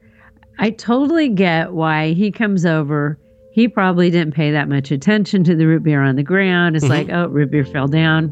I 0.59 0.69
totally 0.71 1.29
get 1.29 1.73
why 1.73 2.13
he 2.13 2.31
comes 2.31 2.65
over. 2.65 3.17
He 3.59 3.67
probably 3.67 4.09
didn't 4.09 4.35
pay 4.35 4.51
that 4.51 4.69
much 4.69 4.89
attention 4.89 5.43
to 5.43 5.53
the 5.53 5.67
root 5.67 5.83
beer 5.83 6.01
on 6.01 6.15
the 6.15 6.23
ground. 6.23 6.77
It's 6.77 6.85
mm-hmm. 6.85 6.93
like, 6.93 7.09
oh, 7.09 7.27
root 7.27 7.51
beer 7.51 7.65
fell 7.65 7.89
down. 7.89 8.31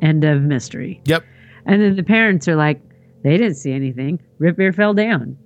End 0.00 0.24
of 0.24 0.40
mystery. 0.40 1.02
Yep. 1.04 1.24
And 1.66 1.82
then 1.82 1.94
the 1.94 2.02
parents 2.02 2.48
are 2.48 2.56
like, 2.56 2.80
they 3.22 3.36
didn't 3.36 3.56
see 3.56 3.70
anything. 3.70 4.18
Root 4.38 4.56
beer 4.56 4.72
fell 4.72 4.94
down. 4.94 5.36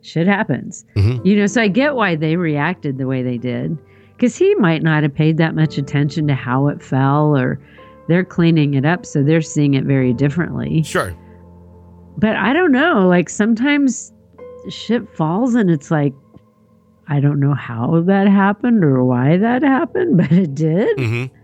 Shit 0.00 0.26
happens. 0.26 0.84
Mm-hmm. 0.96 1.24
You 1.24 1.36
know, 1.36 1.46
so 1.46 1.62
I 1.62 1.68
get 1.68 1.94
why 1.94 2.16
they 2.16 2.34
reacted 2.34 2.98
the 2.98 3.06
way 3.06 3.22
they 3.22 3.38
did. 3.38 3.78
Because 4.16 4.34
he 4.34 4.56
might 4.56 4.82
not 4.82 5.04
have 5.04 5.14
paid 5.14 5.36
that 5.36 5.54
much 5.54 5.78
attention 5.78 6.26
to 6.26 6.34
how 6.34 6.66
it 6.66 6.82
fell 6.82 7.36
or 7.36 7.60
they're 8.08 8.24
cleaning 8.24 8.74
it 8.74 8.84
up. 8.84 9.06
So 9.06 9.22
they're 9.22 9.40
seeing 9.40 9.74
it 9.74 9.84
very 9.84 10.12
differently. 10.12 10.82
Sure. 10.82 11.16
But 12.18 12.34
I 12.34 12.52
don't 12.52 12.72
know. 12.72 13.06
Like 13.06 13.28
sometimes 13.28 14.12
shit 14.68 15.08
falls 15.14 15.54
and 15.54 15.70
it's 15.70 15.92
like, 15.92 16.12
I 17.12 17.20
don't 17.20 17.40
know 17.40 17.52
how 17.52 18.00
that 18.06 18.26
happened 18.26 18.82
or 18.82 19.04
why 19.04 19.36
that 19.36 19.62
happened, 19.62 20.16
but 20.16 20.32
it 20.32 20.54
did. 20.54 20.96
Mm-hmm. 20.96 21.36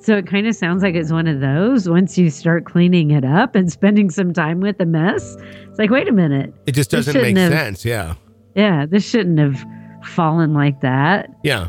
So 0.00 0.16
it 0.16 0.26
kind 0.26 0.46
of 0.46 0.56
sounds 0.56 0.82
like 0.82 0.96
it's 0.96 1.12
one 1.12 1.28
of 1.28 1.40
those. 1.40 1.88
Once 1.88 2.18
you 2.18 2.30
start 2.30 2.64
cleaning 2.64 3.12
it 3.12 3.24
up 3.24 3.54
and 3.54 3.70
spending 3.70 4.10
some 4.10 4.32
time 4.32 4.60
with 4.60 4.78
the 4.78 4.86
mess, 4.86 5.36
it's 5.68 5.78
like, 5.78 5.90
wait 5.90 6.08
a 6.08 6.12
minute. 6.12 6.52
It 6.66 6.72
just 6.72 6.90
doesn't 6.90 7.14
make 7.14 7.36
have, 7.36 7.52
sense. 7.52 7.84
Yeah. 7.84 8.14
Yeah. 8.56 8.86
This 8.86 9.08
shouldn't 9.08 9.38
have 9.38 9.64
fallen 10.04 10.52
like 10.52 10.80
that. 10.80 11.30
Yeah. 11.44 11.68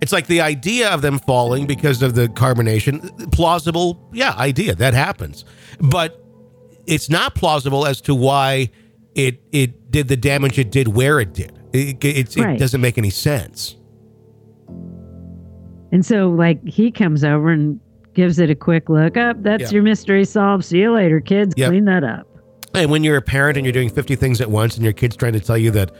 It's 0.00 0.12
like 0.12 0.26
the 0.26 0.40
idea 0.40 0.90
of 0.90 1.02
them 1.02 1.20
falling 1.20 1.66
because 1.66 2.02
of 2.02 2.14
the 2.14 2.26
carbonation, 2.26 3.32
plausible, 3.32 4.08
yeah, 4.12 4.34
idea 4.36 4.74
that 4.76 4.94
happens. 4.94 5.44
But 5.80 6.20
it's 6.86 7.08
not 7.08 7.34
plausible 7.34 7.86
as 7.86 8.00
to 8.02 8.14
why 8.14 8.70
it 9.14 9.40
it 9.52 9.90
did 9.90 10.06
the 10.08 10.16
damage 10.16 10.58
it 10.58 10.70
did 10.70 10.88
where 10.88 11.18
it 11.20 11.32
did. 11.34 11.57
It, 11.72 12.02
it, 12.04 12.36
right. 12.36 12.56
it 12.56 12.58
doesn't 12.58 12.80
make 12.80 12.98
any 12.98 13.10
sense. 13.10 13.76
And 15.90 16.04
so, 16.04 16.28
like, 16.28 16.66
he 16.66 16.90
comes 16.90 17.24
over 17.24 17.50
and 17.50 17.80
gives 18.14 18.38
it 18.38 18.50
a 18.50 18.54
quick 18.54 18.88
look 18.88 19.16
up. 19.16 19.42
That's 19.42 19.64
yeah. 19.64 19.70
your 19.70 19.82
mystery 19.82 20.24
solved. 20.24 20.64
See 20.64 20.78
you 20.78 20.92
later, 20.92 21.20
kids. 21.20 21.54
Yep. 21.56 21.70
Clean 21.70 21.84
that 21.86 22.04
up. 22.04 22.26
And 22.74 22.90
when 22.90 23.04
you're 23.04 23.16
a 23.16 23.22
parent 23.22 23.56
and 23.56 23.64
you're 23.64 23.72
doing 23.72 23.88
50 23.88 24.16
things 24.16 24.40
at 24.40 24.50
once 24.50 24.76
and 24.76 24.84
your 24.84 24.92
kid's 24.92 25.16
trying 25.16 25.32
to 25.32 25.40
tell 25.40 25.56
you 25.56 25.70
that 25.72 25.90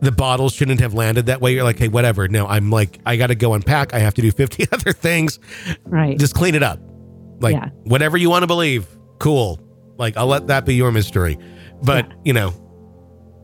the 0.00 0.12
bottles 0.12 0.52
shouldn't 0.54 0.80
have 0.80 0.94
landed 0.94 1.26
that 1.26 1.40
way, 1.40 1.52
you're 1.52 1.64
like, 1.64 1.78
hey, 1.78 1.88
whatever. 1.88 2.28
No, 2.28 2.46
I'm 2.46 2.70
like, 2.70 2.98
I 3.04 3.16
got 3.16 3.28
to 3.28 3.34
go 3.34 3.54
unpack. 3.54 3.92
I 3.92 3.98
have 3.98 4.14
to 4.14 4.22
do 4.22 4.30
50 4.30 4.66
other 4.72 4.92
things. 4.92 5.38
Right. 5.84 6.18
Just 6.18 6.34
clean 6.34 6.54
it 6.54 6.62
up. 6.62 6.80
Like, 7.40 7.54
yeah. 7.54 7.68
whatever 7.84 8.16
you 8.16 8.30
want 8.30 8.42
to 8.42 8.46
believe, 8.46 8.86
cool. 9.18 9.60
Like, 9.98 10.16
I'll 10.16 10.26
let 10.26 10.46
that 10.46 10.64
be 10.64 10.74
your 10.74 10.90
mystery. 10.92 11.38
But, 11.82 12.08
yeah. 12.08 12.14
you 12.24 12.32
know, 12.32 12.52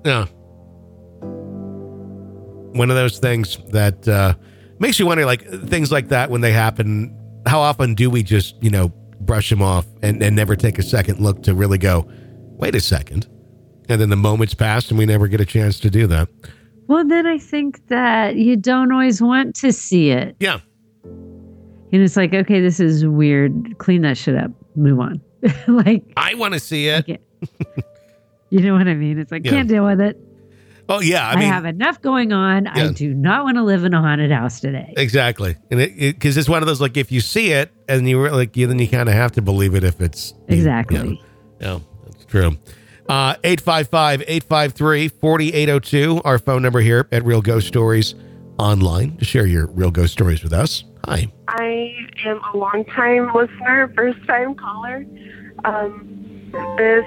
yeah. 0.04 0.26
One 2.72 2.90
of 2.90 2.96
those 2.96 3.18
things 3.18 3.58
that, 3.70 4.06
uh, 4.08 4.34
makes 4.80 4.98
you 4.98 5.06
wonder 5.06 5.24
like 5.24 5.46
things 5.46 5.92
like 5.92 6.08
that 6.08 6.30
when 6.30 6.40
they 6.40 6.52
happen 6.52 7.14
how 7.46 7.60
often 7.60 7.94
do 7.94 8.10
we 8.10 8.22
just 8.22 8.56
you 8.62 8.70
know 8.70 8.88
brush 9.20 9.50
them 9.50 9.62
off 9.62 9.86
and, 10.02 10.22
and 10.22 10.34
never 10.34 10.56
take 10.56 10.78
a 10.78 10.82
second 10.82 11.20
look 11.20 11.42
to 11.42 11.54
really 11.54 11.78
go 11.78 12.10
wait 12.56 12.74
a 12.74 12.80
second. 12.80 13.28
And 13.88 14.00
then 14.00 14.08
the 14.08 14.16
moments 14.16 14.54
pass 14.54 14.88
and 14.90 14.98
we 14.98 15.06
never 15.06 15.28
get 15.28 15.40
a 15.40 15.44
chance 15.44 15.80
to 15.80 15.90
do 15.90 16.06
that. 16.06 16.28
Well 16.86 17.06
then 17.06 17.26
i 17.26 17.38
think 17.38 17.86
that 17.88 18.36
you 18.36 18.56
don't 18.56 18.90
always 18.90 19.22
want 19.22 19.54
to 19.56 19.72
see 19.72 20.10
it. 20.10 20.36
Yeah. 20.40 20.60
And 21.04 22.02
it's 22.02 22.16
like 22.16 22.34
okay 22.34 22.60
this 22.60 22.80
is 22.80 23.06
weird. 23.06 23.78
Clean 23.78 24.02
that 24.02 24.16
shit 24.16 24.36
up. 24.36 24.50
Move 24.74 25.00
on. 25.00 25.20
Like 25.68 26.04
i 26.16 26.34
want 26.34 26.54
to 26.54 26.60
see 26.60 26.88
it. 26.88 27.22
You 28.52 28.58
know 28.62 28.72
what 28.72 28.88
i 28.88 28.94
mean? 28.94 29.16
It's 29.20 29.30
like 29.30 29.44
yeah. 29.44 29.52
can't 29.52 29.68
deal 29.68 29.84
with 29.84 30.00
it 30.00 30.18
Oh 30.90 31.00
yeah, 31.00 31.28
I, 31.28 31.36
mean, 31.36 31.44
I 31.44 31.46
have 31.46 31.66
enough 31.66 32.02
going 32.02 32.32
on. 32.32 32.64
Yeah. 32.64 32.72
I 32.74 32.90
do 32.92 33.14
not 33.14 33.44
want 33.44 33.56
to 33.56 33.62
live 33.62 33.84
in 33.84 33.94
a 33.94 34.00
haunted 34.00 34.32
house 34.32 34.58
today. 34.58 34.92
Exactly, 34.96 35.54
and 35.70 35.80
it 35.80 35.96
because 35.96 36.36
it, 36.36 36.40
it's 36.40 36.48
one 36.48 36.62
of 36.62 36.66
those 36.66 36.80
like 36.80 36.96
if 36.96 37.12
you 37.12 37.20
see 37.20 37.52
it 37.52 37.70
and 37.88 38.08
you 38.08 38.18
were 38.18 38.30
like 38.30 38.56
you, 38.56 38.66
then 38.66 38.80
you 38.80 38.88
kind 38.88 39.08
of 39.08 39.14
have 39.14 39.30
to 39.32 39.42
believe 39.42 39.76
it 39.76 39.84
if 39.84 40.00
it's 40.00 40.34
exactly. 40.48 41.22
yeah, 41.60 41.78
that's 42.04 42.24
true. 42.24 42.56
Uh, 43.08 43.36
855-853-4802, 43.36 46.20
our 46.24 46.38
phone 46.38 46.62
number 46.62 46.80
here 46.80 47.08
at 47.10 47.24
Real 47.24 47.42
Ghost 47.42 47.66
Stories 47.66 48.14
online 48.60 49.16
to 49.16 49.24
share 49.24 49.46
your 49.46 49.66
real 49.68 49.90
ghost 49.90 50.12
stories 50.12 50.44
with 50.44 50.52
us. 50.52 50.84
Hi. 51.06 51.26
I 51.48 51.96
am 52.24 52.40
a 52.54 52.56
long 52.56 52.84
time 52.84 53.32
listener, 53.34 53.92
first 53.96 54.24
time 54.26 54.54
caller. 54.54 55.04
Um, 55.64 56.52
this 56.76 57.04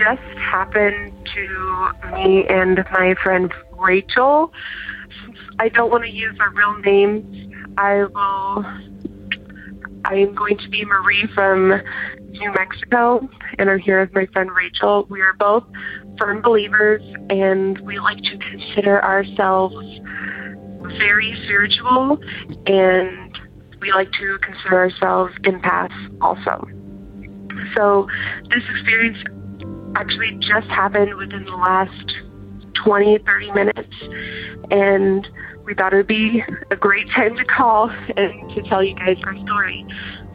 just 0.00 0.38
happened 0.38 1.12
to 1.34 1.90
me 2.14 2.46
and 2.48 2.82
my 2.90 3.14
friend 3.22 3.52
Rachel. 3.72 4.50
Since 5.24 5.38
I 5.58 5.68
don't 5.68 5.90
want 5.90 6.04
to 6.04 6.10
use 6.10 6.36
our 6.40 6.50
real 6.50 6.78
names. 6.78 7.52
I 7.76 8.04
will. 8.04 8.64
I 10.06 10.14
am 10.14 10.34
going 10.34 10.56
to 10.56 10.68
be 10.70 10.84
Marie 10.84 11.28
from 11.34 11.82
New 12.30 12.52
Mexico, 12.52 13.28
and 13.58 13.68
I'm 13.68 13.78
here 13.78 14.00
with 14.00 14.14
my 14.14 14.26
friend 14.32 14.50
Rachel. 14.50 15.06
We 15.10 15.20
are 15.20 15.34
both 15.34 15.64
firm 16.18 16.40
believers, 16.40 17.02
and 17.28 17.78
we 17.80 17.98
like 17.98 18.22
to 18.22 18.38
consider 18.38 19.04
ourselves 19.04 19.76
very 20.96 21.38
spiritual, 21.44 22.18
and 22.66 23.38
we 23.80 23.92
like 23.92 24.10
to 24.12 24.38
consider 24.38 24.78
ourselves 24.78 25.34
empaths 25.42 26.22
also. 26.22 26.66
So 27.76 28.08
this 28.48 28.62
experience 28.70 29.18
actually 29.96 30.38
just 30.40 30.68
happened 30.68 31.14
within 31.16 31.44
the 31.44 31.56
last 31.56 32.12
20, 32.84 33.18
30 33.18 33.52
minutes. 33.52 33.94
And 34.70 35.28
we 35.64 35.74
thought 35.74 35.92
it 35.92 35.96
would 35.96 36.06
be 36.06 36.42
a 36.70 36.76
great 36.76 37.08
time 37.10 37.36
to 37.36 37.44
call 37.44 37.90
and 37.90 38.50
to 38.54 38.62
tell 38.68 38.82
you 38.82 38.94
guys 38.94 39.16
our 39.24 39.36
story. 39.44 39.84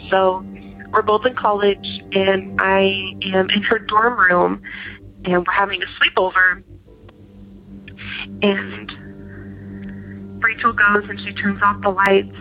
So 0.10 0.46
we're 0.92 1.02
both 1.02 1.26
in 1.26 1.36
college, 1.36 1.88
and 2.14 2.60
I 2.62 3.16
am 3.34 3.50
in 3.50 3.64
her 3.64 3.80
dorm 3.80 4.20
room, 4.20 4.62
and 5.26 5.46
we're 5.46 5.54
having 5.54 5.82
a 5.82 5.88
sleepover. 6.00 6.64
And 8.42 8.92
Rachel 10.44 10.74
goes 10.74 11.10
and 11.10 11.20
she 11.20 11.34
turns 11.34 11.62
off 11.64 11.82
the 11.82 11.90
lights, 11.90 12.36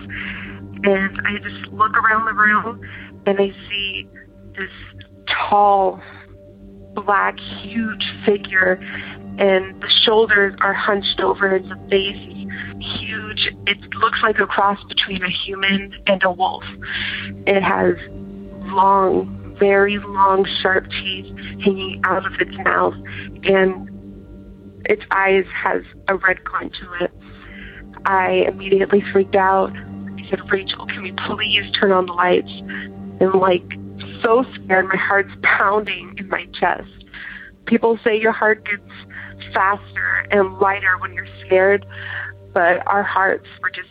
and 0.84 1.20
I 1.26 1.38
just 1.42 1.72
look 1.72 1.96
around 1.96 2.26
the 2.26 2.34
room, 2.34 2.80
and 3.26 3.40
I 3.40 3.50
see 3.68 4.06
this 4.56 4.70
tall, 5.26 6.00
black, 6.94 7.38
huge 7.62 8.04
figure, 8.24 8.74
and 9.38 9.80
the 9.82 9.90
shoulders 10.04 10.54
are 10.60 10.74
hunched 10.74 11.20
over, 11.20 11.56
and 11.56 11.70
the 11.70 11.88
face 11.90 12.16
is 12.16 13.00
huge. 13.00 13.50
It 13.66 13.94
looks 13.94 14.18
like 14.22 14.38
a 14.38 14.46
cross 14.46 14.78
between 14.88 15.22
a 15.22 15.30
human 15.30 15.92
and 16.06 16.22
a 16.22 16.30
wolf. 16.30 16.64
It 17.46 17.62
has 17.62 17.94
long, 18.72 19.56
very 19.58 19.98
long, 19.98 20.46
sharp 20.62 20.88
teeth 20.90 21.26
hanging 21.62 22.00
out 22.04 22.26
of 22.26 22.32
its 22.40 22.56
mouth, 22.64 22.94
and 23.44 23.90
its 24.86 25.02
eyes 25.10 25.44
has 25.52 25.82
a 26.08 26.16
red 26.16 26.44
glint 26.44 26.74
to 26.74 27.04
it. 27.04 27.12
I 28.06 28.44
immediately 28.48 29.02
freaked 29.12 29.34
out. 29.34 29.72
I 29.74 30.30
said, 30.30 30.40
Rachel, 30.50 30.86
can 30.86 31.02
we 31.02 31.12
please 31.26 31.70
turn 31.78 31.90
on 31.90 32.06
the 32.06 32.12
lights? 32.12 32.50
And 33.20 33.34
like 33.34 33.64
so 34.24 34.44
scared, 34.54 34.86
my 34.86 34.96
heart's 34.96 35.34
pounding 35.42 36.14
in 36.16 36.28
my 36.28 36.46
chest. 36.58 36.88
People 37.66 37.98
say 38.02 38.18
your 38.18 38.32
heart 38.32 38.64
gets 38.64 38.82
faster 39.52 40.26
and 40.30 40.58
lighter 40.58 40.98
when 40.98 41.12
you're 41.12 41.28
scared, 41.46 41.86
but 42.52 42.86
our 42.86 43.02
hearts 43.02 43.46
were 43.62 43.70
just, 43.70 43.88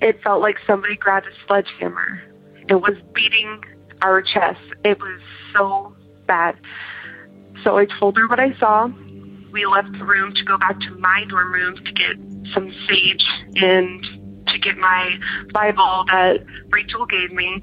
it 0.00 0.22
felt 0.22 0.40
like 0.40 0.56
somebody 0.66 0.96
grabbed 0.96 1.26
a 1.26 1.46
sledgehammer 1.46 2.22
and 2.68 2.82
was 2.82 2.96
beating 3.14 3.62
our 4.02 4.22
chest. 4.22 4.60
It 4.84 4.98
was 4.98 5.20
so 5.52 5.94
bad. 6.26 6.56
So 7.64 7.78
I 7.78 7.86
told 7.98 8.16
her 8.16 8.28
what 8.28 8.40
I 8.40 8.56
saw. 8.58 8.88
We 9.52 9.64
left 9.66 9.92
the 9.92 10.04
room 10.04 10.34
to 10.34 10.44
go 10.44 10.58
back 10.58 10.78
to 10.80 10.90
my 10.98 11.24
dorm 11.28 11.52
room 11.52 11.76
to 11.76 11.92
get 11.92 12.16
some 12.52 12.74
sage 12.88 13.24
and 13.56 14.04
to 14.48 14.58
get 14.58 14.76
my 14.76 15.16
Bible 15.52 16.04
that 16.08 16.44
Rachel 16.70 17.06
gave 17.06 17.32
me. 17.32 17.62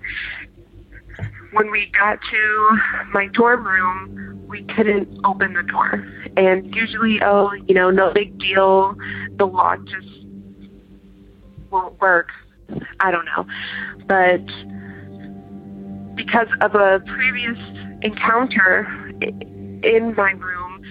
When 1.54 1.72
we 1.72 1.92
got 1.98 2.20
to 2.32 2.80
my 3.14 3.28
dorm 3.28 3.66
room, 3.66 4.44
we 4.48 4.64
couldn't 4.64 5.20
open 5.24 5.54
the 5.54 5.64
door. 5.64 6.06
And 6.36 6.74
usually, 6.76 7.20
oh, 7.24 7.52
you 7.68 7.76
know, 7.76 7.92
no 7.92 8.12
big 8.12 8.38
deal. 8.40 8.96
The 9.38 9.46
lock 9.46 9.80
just 9.86 10.08
won't 11.70 12.00
work. 12.02 12.30
I 13.00 13.12
don't 13.12 13.26
know. 13.26 13.46
But 14.08 14.46
because 16.16 16.48
of 16.62 16.76
a 16.76 17.02
previous 17.06 17.58
encounter 18.02 19.12
in 19.22 20.14
my 20.16 20.32
room, 20.32 20.84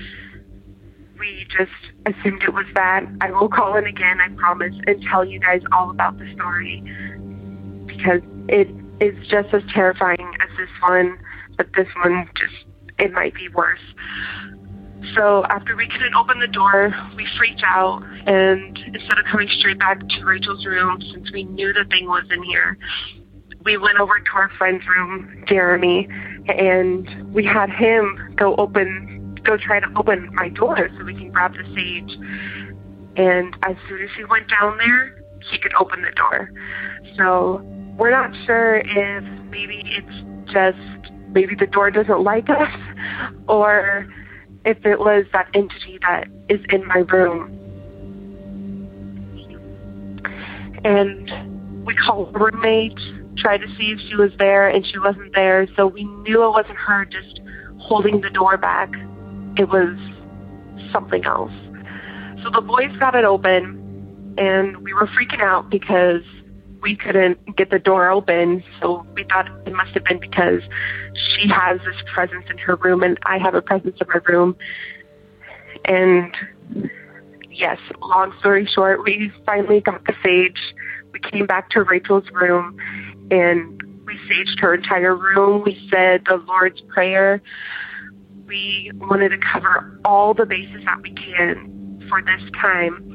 we 1.18 1.46
just 1.56 1.70
assumed 2.06 2.42
it 2.42 2.52
was 2.52 2.66
that. 2.74 3.04
I 3.20 3.30
will 3.30 3.48
call 3.48 3.76
in 3.76 3.86
again, 3.86 4.20
I 4.20 4.28
promise, 4.36 4.74
and 4.86 5.02
tell 5.02 5.24
you 5.24 5.38
guys 5.38 5.62
all 5.72 5.90
about 5.90 6.18
the 6.18 6.32
story 6.34 6.82
because 7.86 8.22
it 8.48 8.68
is 9.02 9.26
just 9.28 9.52
as 9.52 9.62
terrifying 9.72 10.34
as 10.40 10.56
this 10.56 10.70
one, 10.80 11.18
but 11.56 11.66
this 11.76 11.88
one 12.04 12.28
just, 12.36 12.64
it 12.98 13.12
might 13.12 13.34
be 13.34 13.48
worse. 13.48 13.80
So 15.14 15.44
after 15.46 15.74
we 15.74 15.88
couldn't 15.88 16.14
open 16.14 16.38
the 16.38 16.46
door, 16.46 16.94
we 17.16 17.26
freaked 17.36 17.62
out, 17.64 18.02
and 18.26 18.78
instead 18.78 19.18
of 19.18 19.24
coming 19.30 19.48
straight 19.58 19.78
back 19.78 19.98
to 19.98 20.24
Rachel's 20.24 20.64
room, 20.64 21.02
since 21.12 21.32
we 21.32 21.42
knew 21.44 21.72
the 21.72 21.84
thing 21.90 22.06
was 22.06 22.24
in 22.30 22.42
here, 22.44 22.78
we 23.64 23.76
went 23.76 23.98
over 23.98 24.18
to 24.18 24.30
our 24.34 24.50
friend's 24.56 24.84
room, 24.86 25.44
Jeremy, 25.48 26.08
and 26.48 27.34
we 27.34 27.44
had 27.44 27.70
him 27.70 28.34
go 28.36 28.54
open, 28.56 29.36
go 29.44 29.56
try 29.56 29.80
to 29.80 29.86
open 29.96 30.32
my 30.34 30.48
door 30.48 30.88
so 30.96 31.04
we 31.04 31.14
can 31.14 31.30
grab 31.30 31.54
the 31.54 31.64
sage. 31.74 32.16
And 33.16 33.56
as 33.64 33.76
soon 33.88 34.02
as 34.02 34.10
he 34.16 34.24
went 34.24 34.48
down 34.48 34.78
there, 34.78 35.22
he 35.50 35.58
could 35.58 35.74
open 35.78 36.02
the 36.02 36.12
door. 36.12 36.50
So 37.16 37.60
we're 37.96 38.10
not 38.10 38.30
sure 38.46 38.76
if 38.76 39.24
maybe 39.50 39.82
it's 39.84 40.52
just 40.52 41.12
maybe 41.30 41.54
the 41.54 41.66
door 41.66 41.90
doesn't 41.90 42.22
like 42.22 42.48
us 42.48 42.68
or 43.48 44.06
if 44.64 44.84
it 44.84 44.98
was 44.98 45.24
that 45.32 45.48
entity 45.54 45.98
that 46.02 46.28
is 46.48 46.60
in 46.70 46.86
my 46.86 46.98
room. 46.98 47.58
And 50.84 51.86
we 51.86 51.94
called 51.94 52.34
a 52.34 52.38
roommate 52.38 52.98
tried 53.36 53.58
to 53.58 53.68
see 53.76 53.92
if 53.92 53.98
she 54.08 54.14
was 54.14 54.30
there, 54.38 54.68
and 54.68 54.86
she 54.86 54.98
wasn't 54.98 55.34
there. 55.34 55.66
So 55.76 55.86
we 55.86 56.04
knew 56.04 56.44
it 56.44 56.50
wasn't 56.50 56.76
her 56.76 57.04
just 57.04 57.40
holding 57.78 58.20
the 58.20 58.30
door 58.30 58.56
back. 58.56 58.90
It 59.56 59.68
was 59.68 59.96
something 60.92 61.24
else. 61.24 61.52
So 62.42 62.50
the 62.50 62.60
boys 62.60 62.96
got 62.98 63.14
it 63.14 63.24
open, 63.24 64.34
and 64.38 64.78
we 64.78 64.92
were 64.92 65.06
freaking 65.08 65.40
out 65.40 65.70
because 65.70 66.22
we 66.82 66.96
couldn't 66.96 67.56
get 67.56 67.70
the 67.70 67.78
door 67.78 68.10
open. 68.10 68.62
So 68.80 69.06
we 69.14 69.24
thought 69.24 69.48
it 69.66 69.72
must 69.72 69.92
have 69.92 70.04
been 70.04 70.18
because 70.18 70.62
she 71.14 71.48
has 71.48 71.78
this 71.80 71.96
presence 72.12 72.44
in 72.50 72.58
her 72.58 72.76
room, 72.76 73.02
and 73.02 73.18
I 73.24 73.38
have 73.38 73.54
a 73.54 73.62
presence 73.62 73.96
in 74.00 74.06
my 74.08 74.20
room. 74.26 74.56
And 75.84 76.34
yes, 77.50 77.78
long 78.00 78.34
story 78.40 78.66
short, 78.66 79.04
we 79.04 79.32
finally 79.46 79.80
got 79.80 80.04
the 80.04 80.14
sage. 80.22 80.74
We 81.12 81.20
came 81.20 81.46
back 81.46 81.70
to 81.70 81.82
Rachel's 81.82 82.28
room 82.32 82.78
and 83.30 83.82
we 84.06 84.14
saged 84.28 84.60
her 84.60 84.74
entire 84.74 85.14
room. 85.14 85.62
We 85.64 85.88
said 85.90 86.24
the 86.26 86.42
Lord's 86.46 86.80
Prayer. 86.82 87.42
We 88.46 88.90
wanted 88.94 89.30
to 89.30 89.38
cover 89.38 89.98
all 90.04 90.34
the 90.34 90.46
bases 90.46 90.84
that 90.84 91.02
we 91.02 91.12
can 91.12 92.06
for 92.08 92.22
this 92.22 92.50
time. 92.60 93.11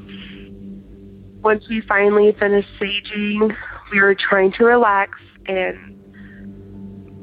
Once 1.48 1.64
we 1.70 1.80
finally 1.88 2.36
finished 2.38 2.68
saging, 2.78 3.56
we 3.90 4.02
were 4.02 4.14
trying 4.14 4.52
to 4.52 4.66
relax 4.66 5.18
and 5.46 5.98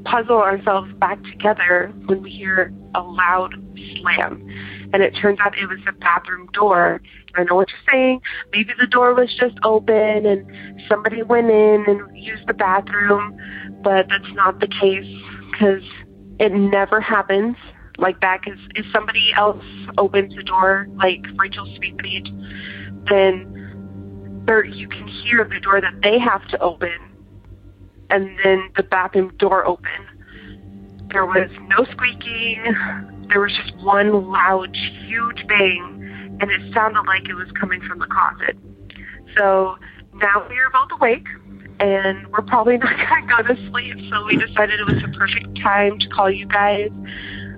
puzzle 0.06 0.38
ourselves 0.38 0.90
back 0.94 1.22
together 1.24 1.92
when 2.06 2.22
we 2.22 2.30
hear 2.30 2.72
a 2.94 3.02
loud 3.02 3.52
slam. 4.00 4.42
And 4.94 5.02
it 5.02 5.10
turns 5.20 5.40
out 5.40 5.58
it 5.58 5.66
was 5.66 5.78
the 5.84 5.92
bathroom 5.92 6.48
door. 6.54 7.02
I 7.34 7.44
know 7.44 7.56
what 7.56 7.68
you're 7.68 7.92
saying. 7.92 8.22
Maybe 8.50 8.72
the 8.80 8.86
door 8.86 9.12
was 9.12 9.28
just 9.38 9.58
open 9.62 10.24
and 10.24 10.50
somebody 10.88 11.22
went 11.22 11.50
in 11.50 11.84
and 11.86 12.16
used 12.16 12.46
the 12.46 12.54
bathroom, 12.54 13.38
but 13.82 14.06
that's 14.08 14.32
not 14.32 14.58
the 14.58 14.68
case 14.68 15.22
because 15.50 15.82
it 16.40 16.50
never 16.50 16.98
happens 16.98 17.56
like 17.98 18.22
that. 18.22 18.40
Because 18.42 18.58
if 18.74 18.86
somebody 18.90 19.34
else 19.36 19.62
opens 19.98 20.34
the 20.34 20.44
door, 20.44 20.86
like 20.94 21.26
Rachel's 21.36 21.76
suite 21.76 22.00
then 23.06 23.63
you 24.46 24.88
can 24.88 25.08
hear 25.08 25.44
the 25.44 25.60
door 25.60 25.80
that 25.80 26.02
they 26.02 26.18
have 26.18 26.46
to 26.48 26.60
open 26.60 27.14
and 28.10 28.38
then 28.44 28.70
the 28.76 28.82
bathroom 28.82 29.34
door 29.38 29.66
open. 29.66 29.90
There 31.10 31.26
was 31.26 31.50
no 31.68 31.84
squeaking. 31.92 32.62
There 33.28 33.40
was 33.40 33.52
just 33.52 33.76
one 33.82 34.30
loud, 34.30 34.76
huge 34.76 35.46
bang, 35.46 36.38
and 36.40 36.50
it 36.50 36.74
sounded 36.74 37.02
like 37.06 37.28
it 37.28 37.34
was 37.34 37.50
coming 37.58 37.80
from 37.82 37.98
the 37.98 38.06
closet. 38.06 38.56
So 39.36 39.76
now 40.14 40.46
we 40.48 40.58
are 40.58 40.70
both 40.70 40.90
awake, 40.92 41.26
and 41.80 42.26
we're 42.28 42.42
probably 42.42 42.76
not 42.78 42.96
going 43.08 43.26
to 43.26 43.42
go 43.44 43.54
to 43.54 43.70
sleep. 43.70 43.96
So 44.10 44.24
we 44.26 44.36
decided 44.36 44.80
it 44.80 44.86
was 44.86 45.02
the 45.02 45.16
perfect 45.16 45.58
time 45.62 45.98
to 45.98 46.08
call 46.08 46.30
you 46.30 46.46
guys. 46.46 46.90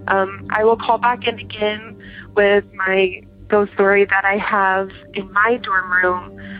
Um, 0.08 0.46
I 0.50 0.64
will 0.64 0.76
call 0.76 0.98
back 0.98 1.26
in 1.26 1.38
again 1.38 2.00
with 2.34 2.64
my 2.74 3.22
ghost 3.48 3.72
story 3.74 4.04
that 4.04 4.24
I 4.24 4.36
have 4.36 4.90
in 5.14 5.32
my 5.32 5.58
dorm 5.62 5.90
room. 5.90 6.55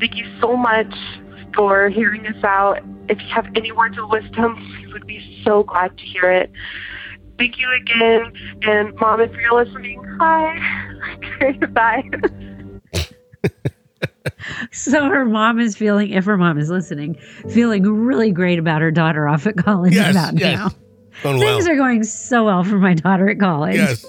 Thank 0.00 0.16
you 0.16 0.26
so 0.40 0.56
much 0.56 0.92
for 1.54 1.88
hearing 1.90 2.26
us 2.26 2.42
out. 2.42 2.78
If 3.08 3.20
you 3.20 3.28
have 3.28 3.46
any 3.54 3.70
words 3.72 3.98
of 3.98 4.08
wisdom, 4.08 4.56
we 4.86 4.92
would 4.92 5.06
be 5.06 5.42
so 5.44 5.62
glad 5.64 5.96
to 5.98 6.04
hear 6.04 6.30
it. 6.30 6.50
Thank 7.38 7.58
you 7.58 7.68
again. 7.82 8.32
And 8.62 8.94
mom, 8.96 9.20
if 9.20 9.32
you're 9.34 9.64
listening, 9.64 10.02
hi. 10.20 11.52
Bye. 11.72 12.08
so 14.72 15.04
her 15.08 15.24
mom 15.24 15.58
is 15.58 15.76
feeling, 15.76 16.10
if 16.10 16.24
her 16.24 16.36
mom 16.36 16.58
is 16.58 16.68
listening, 16.70 17.14
feeling 17.50 17.82
really 17.84 18.30
great 18.30 18.58
about 18.58 18.80
her 18.82 18.90
daughter 18.90 19.26
off 19.28 19.46
at 19.46 19.56
college 19.56 19.94
Yes, 19.94 20.10
about 20.12 20.38
yes. 20.38 20.58
now. 20.58 20.70
Going 21.22 21.40
Things 21.40 21.64
well. 21.64 21.72
are 21.74 21.76
going 21.76 22.04
so 22.04 22.44
well 22.44 22.64
for 22.64 22.78
my 22.78 22.94
daughter 22.94 23.28
at 23.28 23.38
college. 23.38 23.76
Yes. 23.76 24.04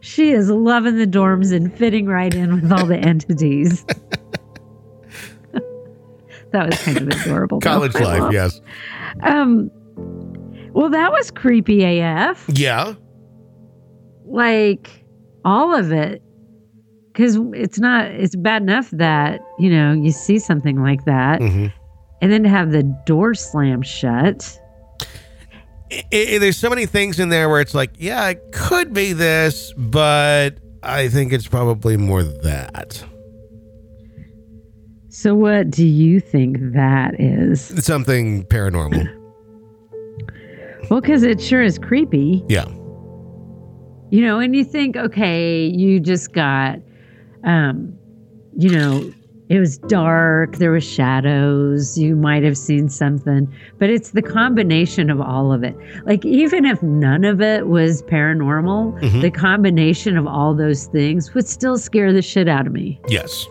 She 0.00 0.32
is 0.32 0.50
loving 0.50 0.98
the 0.98 1.06
dorms 1.06 1.52
and 1.54 1.72
fitting 1.72 2.06
right 2.06 2.34
in 2.34 2.60
with 2.60 2.72
all 2.72 2.86
the 2.86 2.96
entities. 2.98 3.84
That 6.52 6.66
was 6.70 6.82
kind 6.82 7.12
of 7.12 7.20
adorable. 7.26 7.60
College 7.60 7.94
life, 7.94 8.20
love- 8.20 8.32
yes. 8.32 8.60
Um, 9.22 9.70
Well, 10.72 10.88
that 10.90 11.12
was 11.12 11.30
creepy 11.30 11.84
AF. 11.84 12.44
Yeah. 12.48 12.94
Like 14.24 15.04
all 15.44 15.74
of 15.74 15.92
it. 15.92 16.22
Because 17.12 17.36
it's 17.52 17.78
not, 17.78 18.06
it's 18.06 18.34
bad 18.36 18.62
enough 18.62 18.88
that, 18.92 19.40
you 19.58 19.68
know, 19.70 19.92
you 19.92 20.12
see 20.12 20.38
something 20.38 20.82
like 20.82 21.04
that. 21.04 21.42
hmm 21.42 21.66
And 22.22 22.32
then 22.32 22.42
to 22.44 22.48
have 22.48 22.72
the 22.72 22.84
door 23.04 23.34
slam 23.34 23.82
shut. 23.82 24.58
I- 25.92 26.04
I- 26.10 26.38
there's 26.38 26.56
so 26.56 26.70
many 26.70 26.86
things 26.86 27.20
in 27.20 27.28
there 27.28 27.50
where 27.50 27.60
it's 27.60 27.74
like, 27.74 27.90
yeah, 27.98 28.28
it 28.30 28.40
could 28.52 28.94
be 28.94 29.12
this, 29.12 29.74
but 29.76 30.56
I 30.82 31.08
think 31.08 31.34
it's 31.34 31.46
probably 31.46 31.98
more 31.98 32.22
that. 32.22 33.04
So, 35.14 35.34
what 35.34 35.70
do 35.70 35.86
you 35.86 36.20
think 36.20 36.56
that 36.72 37.20
is? 37.20 37.60
Something 37.84 38.44
paranormal. 38.46 39.08
Well, 40.90 41.00
because 41.00 41.22
it 41.22 41.40
sure 41.40 41.62
is 41.62 41.78
creepy. 41.78 42.42
Yeah. 42.48 42.64
you 44.10 44.20
know 44.20 44.40
and 44.40 44.54
you 44.54 44.64
think 44.64 44.96
okay 44.96 45.64
you 45.66 46.00
just 46.00 46.32
got 46.32 46.80
um 47.44 47.94
you 48.58 48.68
know 48.68 49.10
it 49.48 49.58
was 49.60 49.78
dark 49.78 50.56
there 50.56 50.72
was 50.72 50.84
shadows 50.84 51.96
you 51.96 52.16
might 52.16 52.42
have 52.42 52.58
seen 52.58 52.88
something 52.88 53.50
but 53.78 53.88
it's 53.90 54.10
the 54.10 54.20
combination 54.22 55.08
of 55.08 55.20
all 55.20 55.52
of 55.52 55.62
it 55.62 55.74
like 56.04 56.24
even 56.26 56.64
if 56.66 56.82
none 56.82 57.24
of 57.24 57.40
it 57.40 57.68
was 57.68 58.02
paranormal 58.02 59.00
Mhm. 59.00 59.22
the 59.22 59.30
combination 59.30 60.18
of 60.18 60.26
all 60.26 60.52
those 60.54 60.86
things 60.88 61.32
would 61.32 61.48
still 61.48 61.78
scare 61.78 62.12
the 62.12 62.22
shit 62.22 62.48
out 62.48 62.66
of 62.66 62.72
me 62.72 63.00
Yes. 63.08 63.46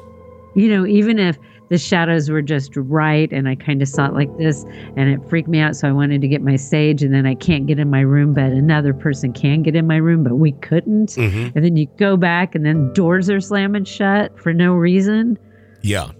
you 0.54 0.68
know 0.68 0.86
even 0.86 1.18
if 1.18 1.40
the 1.72 1.78
shadows 1.80 2.30
were 2.30 2.42
just 2.44 2.76
right 2.76 3.32
and 3.34 3.48
i 3.50 3.56
kind 3.56 3.82
of 3.82 3.88
saw 3.88 4.06
it 4.06 4.14
like 4.14 4.30
this 4.38 4.64
and 4.96 5.10
it 5.10 5.20
freaked 5.28 5.48
me 5.50 5.58
out 5.60 5.76
so 5.76 5.88
i 5.88 5.92
wanted 5.92 6.22
to 6.22 6.28
get 6.28 6.42
my 6.44 6.56
sage 6.56 7.02
and 7.02 7.12
then 7.14 7.26
i 7.26 7.34
can't 7.34 7.66
get 7.66 7.80
in 7.80 7.90
my 7.90 8.02
room 8.02 8.34
but 8.34 8.52
another 8.52 8.94
person 8.94 9.34
can 9.34 9.64
get 9.64 9.76
in 9.76 9.88
my 9.88 9.96
room 9.98 10.24
but 10.24 10.36
we 10.36 10.52
couldn't 10.52 11.16
hmm 11.16 11.48
and 11.56 11.66
then 11.66 11.76
you 11.78 11.88
go 11.98 12.16
back 12.16 12.54
and 12.54 12.66
then 12.66 12.92
doors 12.94 13.30
are 13.30 13.40
slamming 13.40 13.86
shut 13.86 14.38
for 14.40 14.54
no 14.54 14.74
reason 14.74 15.40
Yeah. 15.82 16.12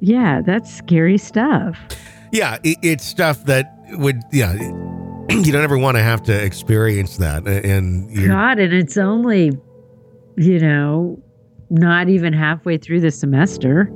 yeah 0.00 0.40
that's 0.46 0.72
scary 0.72 1.18
stuff 1.18 1.76
Yeah. 2.32 2.58
It, 2.64 2.76
it's 2.82 3.04
stuff 3.04 3.44
that 3.46 3.72
would, 3.92 4.20
yeah, 4.32 4.52
you 5.30 5.52
don't 5.52 5.62
ever 5.62 5.78
want 5.78 5.96
to 5.96 6.02
have 6.02 6.22
to 6.24 6.34
experience 6.44 7.16
that. 7.18 7.46
And 7.46 8.14
god 8.28 8.58
and 8.58 8.74
it's 8.74 8.96
only 8.98 9.52
you 10.36 10.58
know 10.58 11.22
not 11.70 12.08
even 12.08 12.32
halfway 12.32 12.76
through 12.78 13.00
the 13.00 13.10
semester 13.12 13.88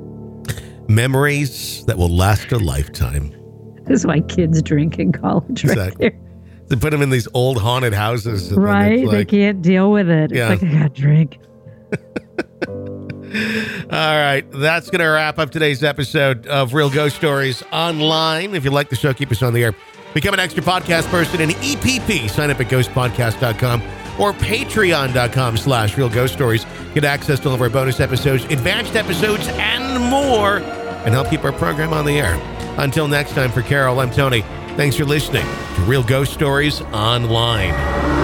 memories 0.95 1.85
that 1.85 1.97
will 1.97 2.09
last 2.09 2.51
a 2.51 2.57
lifetime. 2.59 3.33
that's 3.85 4.05
why 4.05 4.19
kids 4.21 4.61
drink 4.61 4.99
in 4.99 5.11
college 5.11 5.63
right 5.65 5.71
Exactly. 5.77 6.09
there 6.09 6.19
They 6.67 6.75
put 6.75 6.91
them 6.91 7.01
in 7.01 7.09
these 7.09 7.27
old 7.33 7.57
haunted 7.61 7.93
houses. 7.93 8.51
and 8.51 8.63
right 8.63 8.99
it's 8.99 9.11
they 9.11 9.25
can't 9.25 9.61
deal 9.61 9.91
with 9.91 10.09
it 10.09 10.31
Yeah. 10.33 10.53
it's 10.53 10.61
like 10.61 10.71
i 10.73 10.79
got 10.83 10.93
drink 10.93 11.37
All 13.91 14.17
right, 14.17 14.43
that's 14.51 14.89
going 14.89 14.99
to 14.99 15.07
wrap 15.07 15.39
up 15.39 15.51
today's 15.51 15.83
episode 15.83 16.47
of 16.47 16.73
Real 16.73 16.89
Ghost 16.89 17.15
Stories 17.15 17.63
Online. 17.71 18.53
If 18.55 18.65
you 18.65 18.71
like 18.71 18.89
the 18.89 18.95
show, 18.95 19.13
keep 19.13 19.31
us 19.31 19.41
on 19.41 19.53
the 19.53 19.63
air. 19.63 19.73
Become 20.13 20.33
an 20.33 20.39
extra 20.41 20.61
podcast 20.61 21.09
person 21.09 21.39
in 21.41 21.49
EPP. 21.51 22.29
Sign 22.29 22.49
up 22.49 22.59
at 22.59 22.67
ghostpodcast.com 22.67 23.81
or 24.19 24.33
patreon.com 24.33 25.57
slash 25.57 25.97
real 25.97 26.09
ghost 26.09 26.33
stories. 26.33 26.65
Get 26.93 27.05
access 27.05 27.39
to 27.41 27.49
all 27.49 27.55
of 27.55 27.61
our 27.61 27.69
bonus 27.69 27.99
episodes, 28.01 28.43
advanced 28.45 28.95
episodes, 28.97 29.47
and 29.49 30.01
more, 30.09 30.59
and 31.05 31.13
help 31.13 31.29
keep 31.29 31.43
our 31.43 31.51
program 31.51 31.93
on 31.93 32.05
the 32.05 32.19
air. 32.19 32.39
Until 32.77 33.07
next 33.07 33.31
time, 33.31 33.51
for 33.51 33.61
Carol, 33.61 33.99
I'm 33.99 34.11
Tony. 34.11 34.41
Thanks 34.75 34.95
for 34.95 35.05
listening 35.05 35.45
to 35.75 35.81
Real 35.81 36.03
Ghost 36.03 36.33
Stories 36.33 36.81
Online. 36.93 38.20